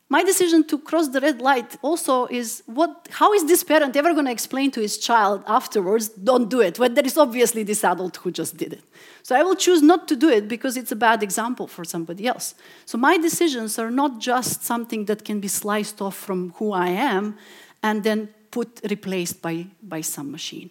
My 0.09 0.23
decision 0.23 0.63
to 0.67 0.77
cross 0.77 1.07
the 1.07 1.21
red 1.21 1.41
light 1.41 1.75
also 1.81 2.27
is 2.27 2.61
what 2.67 3.07
how 3.09 3.33
is 3.33 3.45
this 3.47 3.63
parent 3.63 3.95
ever 3.95 4.13
going 4.13 4.25
to 4.25 4.31
explain 4.31 4.69
to 4.71 4.79
his 4.79 4.99
child 4.99 5.43
afterwards 5.47 6.09
don't 6.09 6.49
do 6.49 6.61
it 6.61 6.77
when 6.77 6.93
there 6.93 7.05
is 7.05 7.17
obviously 7.17 7.63
this 7.63 7.83
adult 7.83 8.17
who 8.17 8.29
just 8.31 8.55
did 8.55 8.73
it. 8.73 8.83
So 9.23 9.35
i 9.35 9.41
will 9.41 9.55
choose 9.55 9.81
not 9.81 10.07
to 10.09 10.15
do 10.15 10.29
it 10.29 10.47
because 10.47 10.77
it's 10.77 10.91
a 10.91 10.95
bad 11.07 11.23
example 11.23 11.67
for 11.67 11.83
somebody 11.83 12.27
else. 12.27 12.53
So 12.85 12.97
my 12.97 13.17
decisions 13.17 13.79
are 13.79 13.89
not 13.89 14.19
just 14.19 14.63
something 14.63 15.05
that 15.05 15.25
can 15.25 15.39
be 15.39 15.47
sliced 15.47 15.99
off 15.99 16.15
from 16.15 16.53
who 16.57 16.73
i 16.73 16.89
am 16.89 17.35
and 17.81 18.03
then 18.03 18.29
put 18.53 18.79
replaced 18.89 19.41
by, 19.41 19.65
by 19.81 20.01
some 20.01 20.31
machine. 20.31 20.69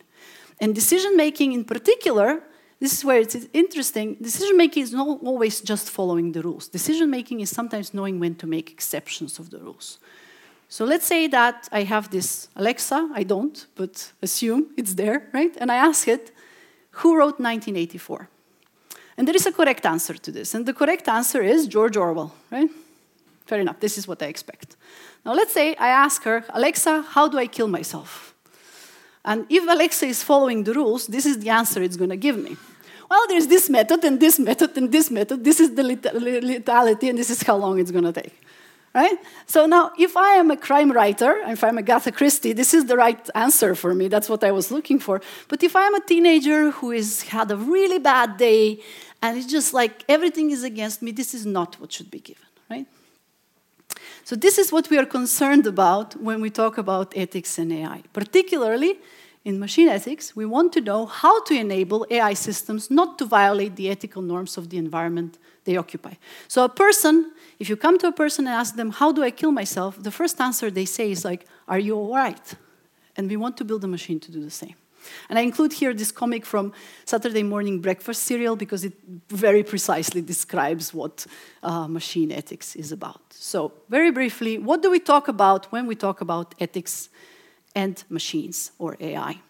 And 0.61 0.75
decision 0.75 1.17
making 1.17 1.53
in 1.53 1.65
particular, 1.65 2.41
this 2.79 2.93
is 2.93 3.05
where 3.05 3.21
it's 3.21 3.37
interesting. 3.53 4.17
Decision 4.23 4.57
making 4.57 4.85
is 4.85 4.93
not 4.93 5.19
always 5.25 5.61
just 5.61 5.91
following 5.91 6.33
the 6.33 6.43
rules. 6.43 6.69
Decision 6.69 7.11
making 7.11 7.41
is 7.41 7.51
sometimes 7.51 7.93
knowing 7.93 8.21
when 8.21 8.37
to 8.37 8.47
make 8.47 8.71
exceptions 8.71 9.39
of 9.41 9.51
the 9.51 9.59
rules. 9.59 9.99
So 10.69 10.85
let's 10.85 11.07
say 11.07 11.27
that 11.29 11.69
I 11.73 11.83
have 11.83 12.11
this 12.11 12.49
Alexa, 12.55 13.11
I 13.15 13.25
don't, 13.25 13.67
but 13.75 14.13
assume 14.23 14.69
it's 14.77 14.95
there, 14.95 15.29
right? 15.33 15.55
And 15.61 15.71
I 15.71 15.77
ask 15.77 16.07
it, 16.07 16.31
who 17.01 17.17
wrote 17.17 17.41
1984? 17.41 18.29
And 19.17 19.27
there 19.27 19.37
is 19.37 19.47
a 19.47 19.53
correct 19.53 19.85
answer 19.85 20.15
to 20.15 20.31
this. 20.31 20.55
And 20.55 20.65
the 20.67 20.73
correct 20.73 21.09
answer 21.09 21.43
is 21.43 21.67
George 21.67 21.97
Orwell, 21.97 22.33
right? 22.51 22.71
Fair 23.45 23.61
enough, 23.61 23.81
this 23.81 23.99
is 23.99 24.07
what 24.07 24.23
I 24.23 24.27
expect. 24.27 24.77
Now 25.25 25.35
let's 25.35 25.53
say 25.53 25.77
I 25.77 25.89
ask 25.89 26.23
her, 26.25 26.45
Alexa, 26.51 27.03
how 27.03 27.29
do 27.29 27.39
I 27.39 27.47
kill 27.47 27.69
myself? 27.69 28.35
And 29.25 29.47
if 29.49 29.63
Alexa 29.63 30.07
is 30.07 30.23
following 30.23 30.65
the 30.65 30.75
rules, 30.75 31.07
this 31.07 31.27
is 31.27 31.39
the 31.39 31.51
answer 31.51 31.83
it's 31.83 31.97
going 31.97 32.11
to 32.11 32.17
give 32.17 32.37
me. 32.37 32.57
Well, 33.09 33.27
there's 33.29 33.47
this 33.47 33.69
method 33.71 34.03
and 34.05 34.19
this 34.19 34.39
method 34.39 34.77
and 34.77 34.91
this 34.91 35.11
method. 35.11 35.45
This 35.45 35.61
is 35.61 35.75
the 35.75 35.83
lethality 35.83 37.09
and 37.11 37.19
this 37.19 37.31
is 37.31 37.43
how 37.43 37.57
long 37.57 37.79
it's 37.79 37.91
going 37.91 38.05
to 38.05 38.13
take. 38.13 38.35
Right? 38.95 39.17
So 39.47 39.67
now, 39.67 39.93
if 39.99 40.17
I 40.17 40.35
am 40.35 40.51
a 40.51 40.57
crime 40.57 40.93
writer, 40.93 41.37
if 41.47 41.65
I'm 41.65 41.79
a 41.79 41.81
Agatha 41.81 42.13
Christie, 42.13 42.53
this 42.53 42.75
is 42.75 42.87
the 42.87 42.97
right 42.97 43.31
answer 43.35 43.75
for 43.75 43.95
me. 43.95 44.09
That's 44.09 44.29
what 44.29 44.45
I 44.45 44.51
was 44.51 44.71
looking 44.71 44.99
for. 44.99 45.23
But 45.49 45.63
if 45.63 45.77
I'm 45.77 45.95
a 45.95 46.01
teenager 46.01 46.71
who 46.73 46.91
has 46.91 47.23
had 47.23 47.51
a 47.51 47.57
really 47.57 47.99
bad 47.99 48.37
day 48.37 48.81
and 49.23 49.39
it's 49.39 49.47
just 49.47 49.73
like 49.73 50.05
everything 50.09 50.51
is 50.51 50.63
against 50.63 51.01
me, 51.01 51.13
this 51.13 51.33
is 51.33 51.47
not 51.47 51.81
what 51.81 51.93
should 51.93 52.11
be 52.11 52.21
given. 52.21 52.45
Right? 52.69 52.87
So 54.25 54.37
this 54.37 54.59
is 54.59 54.73
what 54.73 54.89
we 54.89 54.99
are 54.99 55.07
concerned 55.07 55.67
about 55.67 56.21
when 56.21 56.41
we 56.41 56.51
talk 56.51 56.79
about 56.79 57.13
ethics 57.17 57.59
and 57.59 57.73
AI. 57.73 58.03
Particularly 58.13 58.99
in 59.45 59.59
machine 59.59 59.89
ethics, 59.89 60.37
we 60.37 60.47
want 60.47 60.73
to 60.75 60.81
know 60.81 61.07
how 61.07 61.43
to 61.45 61.55
enable 61.55 62.07
AI 62.11 62.35
systems 62.35 62.91
not 62.91 63.19
to 63.19 63.25
violate 63.25 63.75
the 63.77 63.91
ethical 63.91 64.23
norms 64.23 64.57
of 64.57 64.69
the 64.69 64.79
environment 64.79 65.39
they 65.65 65.77
occupy. 65.77 66.15
So 66.49 66.65
a 66.65 66.69
person, 66.69 67.33
if 67.59 67.69
you 67.69 67.77
come 67.77 67.99
to 67.99 68.09
a 68.09 68.13
person 68.13 68.47
and 68.47 68.55
ask 68.55 68.77
them, 68.77 68.91
how 68.91 69.13
do 69.13 69.23
I 69.25 69.31
kill 69.31 69.51
myself? 69.51 70.01
The 70.01 70.11
first 70.11 70.41
answer 70.41 70.71
they 70.71 70.85
say 70.85 71.11
is 71.11 71.25
like, 71.25 71.47
are 71.67 71.79
you 71.79 71.97
all 71.97 72.15
right? 72.15 72.55
And 73.17 73.29
we 73.29 73.37
want 73.37 73.57
to 73.59 73.65
build 73.65 73.83
a 73.85 73.89
machine 73.89 74.21
to 74.21 74.31
do 74.31 74.43
the 74.43 74.51
same. 74.51 74.75
And 75.29 75.39
I 75.39 75.43
include 75.43 75.73
here 75.73 75.95
this 75.95 76.13
comic 76.13 76.45
from 76.47 76.73
Saturday 77.05 77.43
Morning 77.43 77.81
Breakfast 77.81 78.23
Cereal 78.23 78.57
because 78.57 78.85
it 78.85 78.95
very 79.29 79.63
precisely 79.63 80.21
describes 80.21 80.95
what 80.95 81.27
uh, 81.63 81.89
machine 81.89 82.33
ethics 82.33 82.77
is 82.77 82.93
about. 82.93 83.21
So, 83.31 83.73
very 83.89 84.11
briefly, 84.11 84.59
what 84.59 84.83
do 84.83 84.91
we 84.91 85.01
talk 85.01 85.29
about 85.29 85.67
when 85.73 85.87
we 85.87 85.95
talk 85.95 86.21
about 86.21 86.55
ethics 86.61 87.09
and 87.75 88.03
machines 88.09 88.73
or 88.79 88.97
AI? 89.01 89.41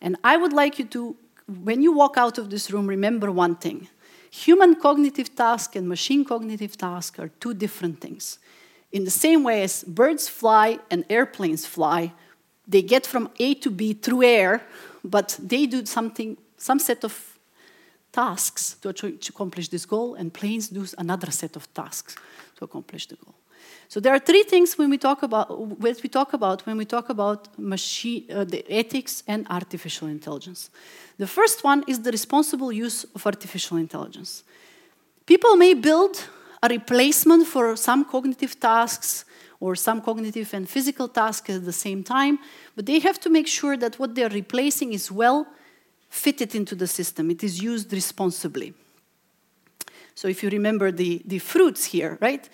And 0.00 0.16
I 0.24 0.36
would 0.36 0.52
like 0.52 0.78
you 0.78 0.86
to, 0.86 1.16
when 1.46 1.82
you 1.82 1.92
walk 1.92 2.16
out 2.16 2.38
of 2.38 2.50
this 2.50 2.70
room, 2.70 2.86
remember 2.86 3.30
one 3.30 3.56
thing. 3.56 3.88
Human 4.30 4.76
cognitive 4.76 5.34
task 5.34 5.74
and 5.76 5.88
machine 5.88 6.24
cognitive 6.24 6.76
task 6.76 7.18
are 7.18 7.28
two 7.40 7.52
different 7.52 8.00
things. 8.00 8.38
In 8.92 9.04
the 9.04 9.10
same 9.10 9.44
way 9.44 9.62
as 9.62 9.84
birds 9.84 10.28
fly 10.28 10.78
and 10.90 11.04
airplanes 11.10 11.66
fly, 11.66 12.12
they 12.70 12.82
get 12.82 13.06
from 13.06 13.28
A 13.38 13.54
to 13.54 13.70
B 13.70 13.92
through 13.94 14.22
air 14.22 14.62
but 15.04 15.38
they 15.42 15.66
do 15.66 15.84
something, 15.86 16.36
some 16.56 16.78
set 16.78 17.04
of 17.04 17.38
tasks 18.12 18.76
to, 18.82 18.88
accomplish 19.28 19.68
this 19.68 19.86
goal, 19.86 20.14
and 20.14 20.32
planes 20.32 20.68
do 20.68 20.84
another 20.98 21.30
set 21.30 21.56
of 21.56 21.72
tasks 21.74 22.16
to 22.56 22.64
accomplish 22.64 23.06
the 23.06 23.16
goal. 23.16 23.34
So 23.88 24.00
there 24.00 24.12
are 24.12 24.18
three 24.18 24.44
things 24.44 24.78
when 24.78 24.90
we 24.90 24.98
talk 24.98 25.22
about 25.22 25.58
what 25.80 26.02
we 26.02 26.08
talk 26.08 26.32
about 26.32 26.64
when 26.64 26.76
we 26.76 26.84
talk 26.84 27.08
about 27.08 27.58
machine, 27.58 28.24
uh, 28.30 28.44
the 28.44 28.64
ethics 28.70 29.22
and 29.26 29.46
artificial 29.50 30.06
intelligence. 30.08 30.70
The 31.18 31.26
first 31.26 31.64
one 31.64 31.84
is 31.88 32.00
the 32.00 32.12
responsible 32.12 32.72
use 32.72 33.04
of 33.14 33.26
artificial 33.26 33.78
intelligence. 33.78 34.44
People 35.26 35.56
may 35.56 35.74
build 35.74 36.24
a 36.62 36.68
replacement 36.68 37.46
for 37.46 37.76
some 37.76 38.04
cognitive 38.04 38.58
tasks 38.60 39.24
or 39.60 39.76
some 39.76 40.00
cognitive 40.00 40.52
and 40.54 40.68
physical 40.68 41.06
tasks 41.06 41.50
at 41.50 41.64
the 41.64 41.72
same 41.72 42.02
time, 42.02 42.38
but 42.74 42.86
they 42.86 42.98
have 42.98 43.20
to 43.20 43.30
make 43.30 43.46
sure 43.46 43.76
that 43.76 43.98
what 43.98 44.14
they're 44.14 44.30
replacing 44.30 44.92
is 44.92 45.12
well 45.12 45.46
fitted 46.08 46.54
into 46.54 46.74
the 46.74 46.86
system, 46.86 47.30
it 47.30 47.44
is 47.44 47.62
used 47.62 47.92
responsibly. 47.92 48.74
So 50.14 50.28
if 50.28 50.42
you 50.42 50.50
remember 50.50 50.90
the, 50.90 51.22
the 51.24 51.38
fruits 51.38 51.84
here, 51.84 52.18
right? 52.20 52.48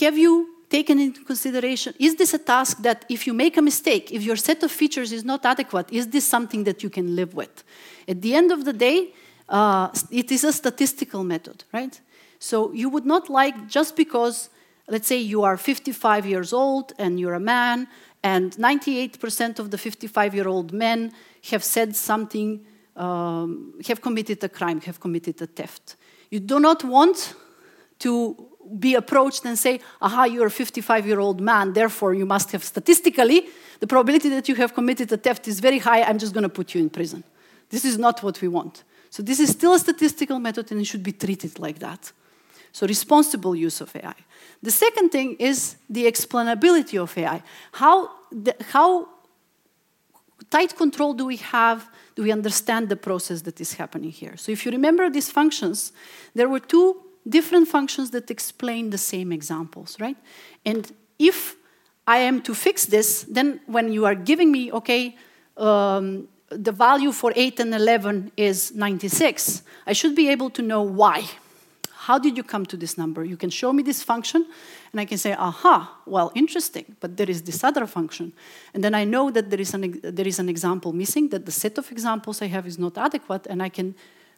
Have 0.00 0.18
you 0.18 0.60
taken 0.70 1.00
into 1.00 1.24
consideration 1.24 1.92
is 1.98 2.14
this 2.14 2.32
a 2.32 2.38
task 2.38 2.78
that 2.82 3.04
if 3.08 3.26
you 3.26 3.34
make 3.34 3.56
a 3.56 3.62
mistake 3.62 4.12
if 4.12 4.22
your 4.22 4.36
set 4.36 4.62
of 4.62 4.70
features 4.70 5.12
is 5.12 5.24
not 5.24 5.44
adequate 5.44 5.92
is 5.92 6.06
this 6.08 6.24
something 6.24 6.62
that 6.64 6.82
you 6.82 6.88
can 6.88 7.16
live 7.16 7.34
with 7.34 7.64
at 8.06 8.22
the 8.22 8.34
end 8.34 8.52
of 8.52 8.64
the 8.64 8.72
day 8.72 9.12
uh, 9.48 9.88
it 10.12 10.30
is 10.30 10.44
a 10.44 10.52
statistical 10.52 11.24
method 11.24 11.64
right 11.72 12.00
so 12.38 12.72
you 12.72 12.88
would 12.88 13.04
not 13.04 13.28
like 13.28 13.68
just 13.68 13.96
because 13.96 14.48
let's 14.90 15.06
say 15.06 15.18
you 15.18 15.42
are 15.42 15.56
55 15.56 16.26
years 16.26 16.52
old 16.52 16.92
and 16.98 17.18
you're 17.18 17.34
a 17.34 17.40
man, 17.40 17.88
and 18.22 18.52
98% 18.52 19.58
of 19.58 19.70
the 19.70 19.78
55 19.78 20.34
year 20.34 20.48
old 20.48 20.72
men 20.72 21.12
have 21.50 21.64
said 21.64 21.96
something, 21.96 22.66
um, 22.96 23.74
have 23.86 24.02
committed 24.02 24.44
a 24.44 24.48
crime, 24.48 24.80
have 24.82 25.00
committed 25.00 25.40
a 25.40 25.46
theft. 25.46 25.96
You 26.30 26.40
do 26.40 26.60
not 26.60 26.84
want 26.84 27.34
to 28.00 28.36
be 28.78 28.94
approached 28.94 29.44
and 29.44 29.58
say, 29.58 29.80
aha, 30.02 30.24
you're 30.24 30.46
a 30.46 30.50
55 30.50 31.06
year 31.06 31.20
old 31.20 31.40
man, 31.40 31.72
therefore 31.72 32.14
you 32.14 32.26
must 32.26 32.52
have 32.52 32.62
statistically, 32.62 33.48
the 33.80 33.86
probability 33.86 34.28
that 34.28 34.48
you 34.48 34.54
have 34.56 34.74
committed 34.74 35.10
a 35.12 35.16
theft 35.16 35.48
is 35.48 35.60
very 35.60 35.78
high, 35.78 36.02
I'm 36.02 36.18
just 36.18 36.34
going 36.34 36.42
to 36.42 36.50
put 36.50 36.74
you 36.74 36.80
in 36.80 36.90
prison. 36.90 37.24
This 37.70 37.84
is 37.84 37.98
not 37.98 38.22
what 38.22 38.40
we 38.42 38.48
want. 38.48 38.84
So, 39.08 39.22
this 39.22 39.40
is 39.40 39.50
still 39.50 39.74
a 39.74 39.78
statistical 39.78 40.38
method 40.38 40.70
and 40.70 40.80
it 40.80 40.84
should 40.84 41.02
be 41.02 41.12
treated 41.12 41.58
like 41.58 41.78
that. 41.80 42.12
So, 42.72 42.86
responsible 42.86 43.54
use 43.54 43.80
of 43.80 43.94
AI. 43.96 44.14
The 44.62 44.70
second 44.70 45.10
thing 45.10 45.36
is 45.38 45.76
the 45.88 46.04
explainability 46.04 47.00
of 47.00 47.16
AI. 47.16 47.42
How, 47.72 48.10
the, 48.30 48.54
how 48.70 49.08
tight 50.50 50.76
control 50.76 51.14
do 51.14 51.24
we 51.24 51.36
have? 51.36 51.88
Do 52.14 52.22
we 52.22 52.32
understand 52.32 52.88
the 52.88 52.96
process 52.96 53.42
that 53.42 53.60
is 53.60 53.74
happening 53.74 54.10
here? 54.10 54.36
So 54.36 54.52
if 54.52 54.66
you 54.66 54.72
remember 54.72 55.08
these 55.08 55.30
functions, 55.30 55.92
there 56.34 56.48
were 56.48 56.60
two 56.60 56.96
different 57.28 57.68
functions 57.68 58.10
that 58.10 58.30
explain 58.30 58.90
the 58.90 58.98
same 58.98 59.32
examples, 59.32 59.96
right? 59.98 60.16
And 60.64 60.90
if 61.18 61.56
I 62.06 62.18
am 62.18 62.42
to 62.42 62.54
fix 62.54 62.86
this, 62.86 63.24
then 63.24 63.60
when 63.66 63.92
you 63.92 64.04
are 64.04 64.14
giving 64.14 64.52
me, 64.52 64.72
okay, 64.72 65.16
um, 65.56 66.28
the 66.48 66.72
value 66.72 67.12
for 67.12 67.32
8 67.36 67.60
and 67.60 67.74
11 67.74 68.32
is 68.36 68.74
96, 68.74 69.62
I 69.86 69.92
should 69.92 70.14
be 70.14 70.28
able 70.28 70.50
to 70.50 70.62
know 70.62 70.82
why. 70.82 71.24
How 72.04 72.18
did 72.18 72.34
you 72.38 72.42
come 72.42 72.64
to 72.64 72.78
this 72.78 72.96
number? 72.96 73.24
You 73.24 73.36
can 73.36 73.50
show 73.50 73.74
me 73.74 73.82
this 73.82 74.02
function, 74.02 74.46
and 74.90 75.00
I 75.00 75.04
can 75.04 75.18
say, 75.18 75.34
aha, 75.34 75.98
well, 76.06 76.32
interesting, 76.34 76.96
but 76.98 77.18
there 77.18 77.28
is 77.28 77.42
this 77.42 77.62
other 77.62 77.86
function. 77.86 78.32
And 78.72 78.82
then 78.82 78.94
I 78.94 79.04
know 79.04 79.30
that 79.30 79.50
there 79.50 79.60
is 79.60 79.74
an, 79.74 80.00
there 80.02 80.26
is 80.26 80.38
an 80.38 80.48
example 80.48 80.94
missing, 80.94 81.28
that 81.28 81.44
the 81.44 81.52
set 81.52 81.76
of 81.76 81.92
examples 81.92 82.40
I 82.40 82.46
have 82.46 82.66
is 82.66 82.78
not 82.78 82.96
adequate, 82.96 83.46
and 83.46 83.62
I 83.62 83.68
can 83.68 83.94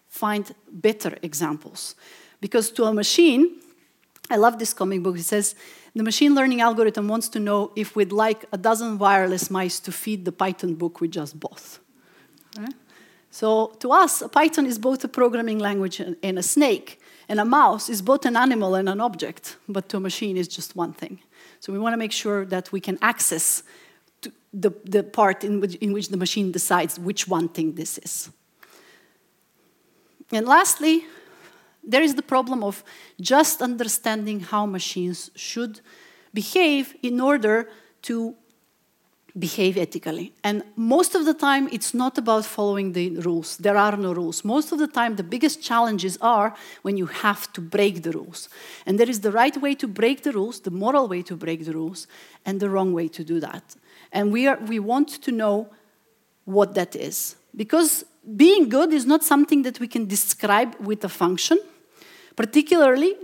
find 0.08 0.52
better 0.72 1.16
examples. 1.22 1.94
Because 2.40 2.68
to 2.72 2.84
a 2.84 2.92
machine, 2.92 3.60
I 4.28 4.38
love 4.38 4.58
this 4.58 4.74
comic 4.74 5.04
book, 5.04 5.16
it 5.16 5.24
says, 5.24 5.54
the 5.94 6.02
machine 6.02 6.34
learning 6.34 6.60
algorithm 6.62 7.06
wants 7.06 7.28
to 7.28 7.38
know 7.38 7.70
if 7.76 7.94
we'd 7.94 8.12
like 8.12 8.44
a 8.50 8.58
dozen 8.58 8.98
wireless 8.98 9.50
mice 9.50 9.78
to 9.80 9.92
feed 9.92 10.24
the 10.24 10.32
Python 10.32 10.74
book 10.74 11.00
we 11.00 11.06
just 11.06 11.38
bought. 11.38 11.78
Right? 12.58 12.74
So 13.30 13.76
to 13.78 13.92
us, 13.92 14.22
Python 14.32 14.66
is 14.66 14.78
both 14.78 15.04
a 15.04 15.08
programming 15.08 15.60
language 15.60 16.00
and 16.00 16.38
a 16.38 16.42
snake. 16.42 16.98
And 17.28 17.40
a 17.40 17.44
mouse 17.44 17.88
is 17.88 18.02
both 18.02 18.24
an 18.26 18.36
animal 18.36 18.74
and 18.74 18.88
an 18.88 19.00
object, 19.00 19.56
but 19.68 19.88
to 19.90 19.96
a 19.96 20.00
machine 20.00 20.36
is 20.36 20.48
just 20.48 20.76
one 20.76 20.92
thing. 20.92 21.20
So 21.60 21.72
we 21.72 21.78
want 21.78 21.92
to 21.92 21.96
make 21.96 22.12
sure 22.12 22.44
that 22.46 22.72
we 22.72 22.80
can 22.80 22.98
access 23.00 23.62
the, 24.52 24.72
the 24.84 25.02
part 25.02 25.44
in 25.44 25.60
which, 25.60 25.76
in 25.76 25.92
which 25.92 26.08
the 26.08 26.16
machine 26.16 26.52
decides 26.52 26.98
which 26.98 27.26
one 27.26 27.48
thing 27.48 27.74
this 27.74 27.98
is. 27.98 28.30
And 30.30 30.46
lastly, 30.46 31.04
there 31.84 32.02
is 32.02 32.14
the 32.14 32.22
problem 32.22 32.62
of 32.62 32.84
just 33.20 33.60
understanding 33.60 34.40
how 34.40 34.66
machines 34.66 35.30
should 35.34 35.80
behave 36.32 36.94
in 37.02 37.20
order 37.20 37.68
to 38.02 38.34
behave 39.38 39.78
ethically. 39.78 40.32
And 40.44 40.62
most 40.76 41.14
of 41.14 41.24
the 41.24 41.34
time, 41.34 41.68
it's 41.72 41.94
not 41.94 42.18
about 42.18 42.44
following 42.44 42.92
the 42.92 43.16
rules. 43.20 43.56
There 43.56 43.76
are 43.76 43.96
no 43.96 44.12
rules. 44.12 44.44
Most 44.44 44.72
of 44.72 44.78
the 44.78 44.86
time, 44.86 45.16
the 45.16 45.22
biggest 45.22 45.62
challenges 45.62 46.18
are 46.20 46.54
when 46.82 46.96
you 46.96 47.06
have 47.06 47.52
to 47.54 47.60
break 47.60 48.02
the 48.02 48.12
rules. 48.12 48.48
And 48.84 48.98
there 48.98 49.08
is 49.08 49.20
the 49.20 49.32
right 49.32 49.56
way 49.56 49.74
to 49.76 49.88
break 49.88 50.22
the 50.22 50.32
rules, 50.32 50.60
the 50.60 50.70
moral 50.70 51.08
way 51.08 51.22
to 51.22 51.36
break 51.36 51.64
the 51.64 51.72
rules, 51.72 52.06
and 52.44 52.60
the 52.60 52.68
wrong 52.68 52.92
way 52.92 53.08
to 53.08 53.24
do 53.24 53.40
that. 53.40 53.74
And 54.12 54.32
we, 54.32 54.46
are, 54.46 54.58
we 54.58 54.78
want 54.78 55.08
to 55.22 55.32
know 55.32 55.68
what 56.44 56.74
that 56.74 56.94
is. 56.94 57.36
Because 57.56 58.04
being 58.36 58.68
good 58.68 58.92
is 58.92 59.06
not 59.06 59.24
something 59.24 59.62
that 59.62 59.80
we 59.80 59.88
can 59.88 60.06
describe 60.06 60.74
with 60.78 61.04
a 61.04 61.08
function. 61.08 61.58
Particularly, 62.36 63.14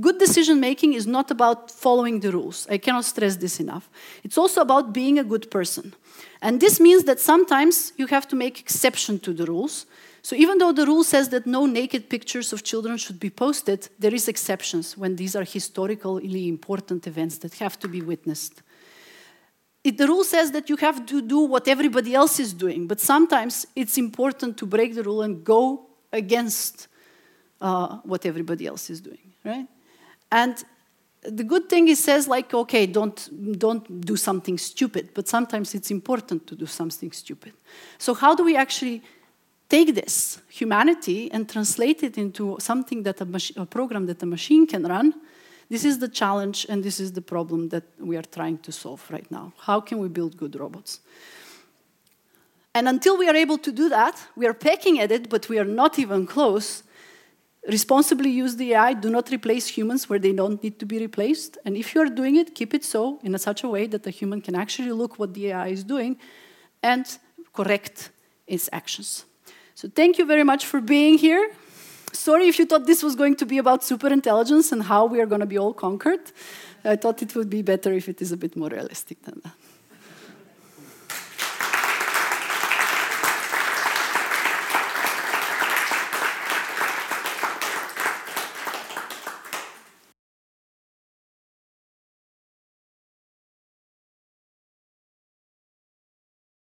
good 0.00 0.18
decision 0.18 0.58
making 0.58 0.94
is 0.94 1.06
not 1.06 1.30
about 1.30 1.70
following 1.70 2.20
the 2.20 2.32
rules. 2.32 2.66
I 2.68 2.78
cannot 2.78 3.04
stress 3.04 3.36
this 3.36 3.60
enough. 3.60 3.88
It's 4.24 4.36
also 4.36 4.60
about 4.60 4.92
being 4.92 5.18
a 5.18 5.24
good 5.24 5.50
person. 5.50 5.94
And 6.42 6.60
this 6.60 6.80
means 6.80 7.04
that 7.04 7.20
sometimes 7.20 7.92
you 7.96 8.06
have 8.08 8.26
to 8.28 8.36
make 8.36 8.58
exception 8.58 9.20
to 9.20 9.32
the 9.32 9.46
rules. 9.46 9.86
So 10.22 10.34
even 10.34 10.58
though 10.58 10.72
the 10.72 10.86
rule 10.86 11.04
says 11.04 11.28
that 11.28 11.46
no 11.46 11.66
naked 11.66 12.10
pictures 12.10 12.52
of 12.52 12.64
children 12.64 12.96
should 12.96 13.20
be 13.20 13.30
posted, 13.30 13.88
there 13.98 14.12
is 14.12 14.26
exceptions 14.26 14.96
when 14.96 15.14
these 15.14 15.36
are 15.36 15.44
historically 15.44 16.48
important 16.48 17.06
events 17.06 17.38
that 17.38 17.54
have 17.54 17.78
to 17.78 17.86
be 17.86 18.02
witnessed. 18.02 18.62
It, 19.84 19.98
the 19.98 20.08
rule 20.08 20.24
says 20.24 20.50
that 20.50 20.68
you 20.68 20.76
have 20.78 21.06
to 21.06 21.22
do 21.22 21.42
what 21.42 21.68
everybody 21.68 22.12
else 22.12 22.40
is 22.40 22.52
doing, 22.52 22.88
but 22.88 22.98
sometimes 22.98 23.68
it's 23.76 23.96
important 23.98 24.56
to 24.56 24.66
break 24.66 24.96
the 24.96 25.04
rule 25.04 25.22
and 25.22 25.44
go 25.44 25.86
against 26.12 26.88
uh, 27.60 27.98
what 27.98 28.26
everybody 28.26 28.66
else 28.66 28.90
is 28.90 29.00
doing, 29.00 29.32
right? 29.44 29.68
And 30.36 30.62
the 31.22 31.44
good 31.44 31.70
thing 31.70 31.88
is 31.88 32.04
says 32.04 32.28
like, 32.28 32.52
okay, 32.52 32.84
don't, 32.84 33.58
don't 33.58 34.02
do 34.02 34.16
something 34.16 34.58
stupid, 34.58 35.08
but 35.14 35.26
sometimes 35.26 35.74
it's 35.74 35.90
important 35.90 36.46
to 36.48 36.54
do 36.54 36.66
something 36.66 37.10
stupid. 37.10 37.54
So 37.96 38.12
how 38.12 38.34
do 38.34 38.44
we 38.44 38.54
actually 38.54 39.02
take 39.70 39.94
this 39.94 40.42
humanity 40.50 41.32
and 41.32 41.48
translate 41.48 42.02
it 42.02 42.18
into 42.18 42.58
something 42.60 43.02
that 43.04 43.18
a, 43.22 43.62
a 43.62 43.64
program 43.64 44.04
that 44.06 44.22
a 44.22 44.26
machine 44.26 44.66
can 44.66 44.82
run? 44.82 45.14
This 45.70 45.86
is 45.86 46.00
the 46.00 46.08
challenge 46.08 46.66
and 46.68 46.84
this 46.84 47.00
is 47.00 47.12
the 47.12 47.22
problem 47.22 47.70
that 47.70 47.84
we 47.98 48.18
are 48.18 48.28
trying 48.36 48.58
to 48.58 48.70
solve 48.70 49.02
right 49.10 49.28
now. 49.30 49.54
How 49.60 49.80
can 49.80 50.00
we 50.00 50.08
build 50.08 50.36
good 50.36 50.54
robots? 50.54 51.00
And 52.74 52.86
until 52.88 53.16
we 53.16 53.26
are 53.26 53.34
able 53.34 53.56
to 53.56 53.72
do 53.72 53.88
that, 53.88 54.22
we 54.36 54.46
are 54.46 54.52
pecking 54.52 55.00
at 55.00 55.10
it, 55.10 55.30
but 55.30 55.48
we 55.48 55.58
are 55.58 55.64
not 55.64 55.98
even 55.98 56.26
close 56.26 56.82
responsibly 57.68 58.30
use 58.30 58.56
the 58.56 58.74
AI, 58.74 58.94
do 58.94 59.10
not 59.10 59.30
replace 59.30 59.66
humans 59.68 60.08
where 60.08 60.18
they 60.18 60.32
don't 60.32 60.62
need 60.62 60.78
to 60.78 60.86
be 60.86 60.98
replaced. 60.98 61.58
And 61.64 61.76
if 61.76 61.94
you're 61.94 62.08
doing 62.08 62.36
it, 62.36 62.54
keep 62.54 62.74
it 62.74 62.84
so 62.84 63.18
in 63.22 63.34
a 63.34 63.38
such 63.38 63.64
a 63.64 63.68
way 63.68 63.86
that 63.86 64.02
the 64.02 64.10
human 64.10 64.40
can 64.40 64.54
actually 64.54 64.92
look 64.92 65.18
what 65.18 65.34
the 65.34 65.48
AI 65.48 65.68
is 65.68 65.84
doing 65.84 66.18
and 66.82 67.04
correct 67.52 68.10
its 68.46 68.68
actions. 68.72 69.24
So 69.74 69.88
thank 69.88 70.18
you 70.18 70.26
very 70.26 70.44
much 70.44 70.64
for 70.66 70.80
being 70.80 71.18
here. 71.18 71.50
Sorry 72.12 72.48
if 72.48 72.58
you 72.58 72.66
thought 72.66 72.86
this 72.86 73.02
was 73.02 73.14
going 73.14 73.36
to 73.36 73.46
be 73.46 73.58
about 73.58 73.82
superintelligence 73.82 74.72
and 74.72 74.82
how 74.82 75.04
we 75.04 75.20
are 75.20 75.26
going 75.26 75.40
to 75.40 75.46
be 75.46 75.58
all 75.58 75.74
conquered. 75.74 76.32
I 76.84 76.96
thought 76.96 77.20
it 77.20 77.34
would 77.34 77.50
be 77.50 77.62
better 77.62 77.92
if 77.92 78.08
it 78.08 78.22
is 78.22 78.32
a 78.32 78.36
bit 78.36 78.56
more 78.56 78.68
realistic 78.68 79.22
than 79.22 79.40
that. 79.44 79.65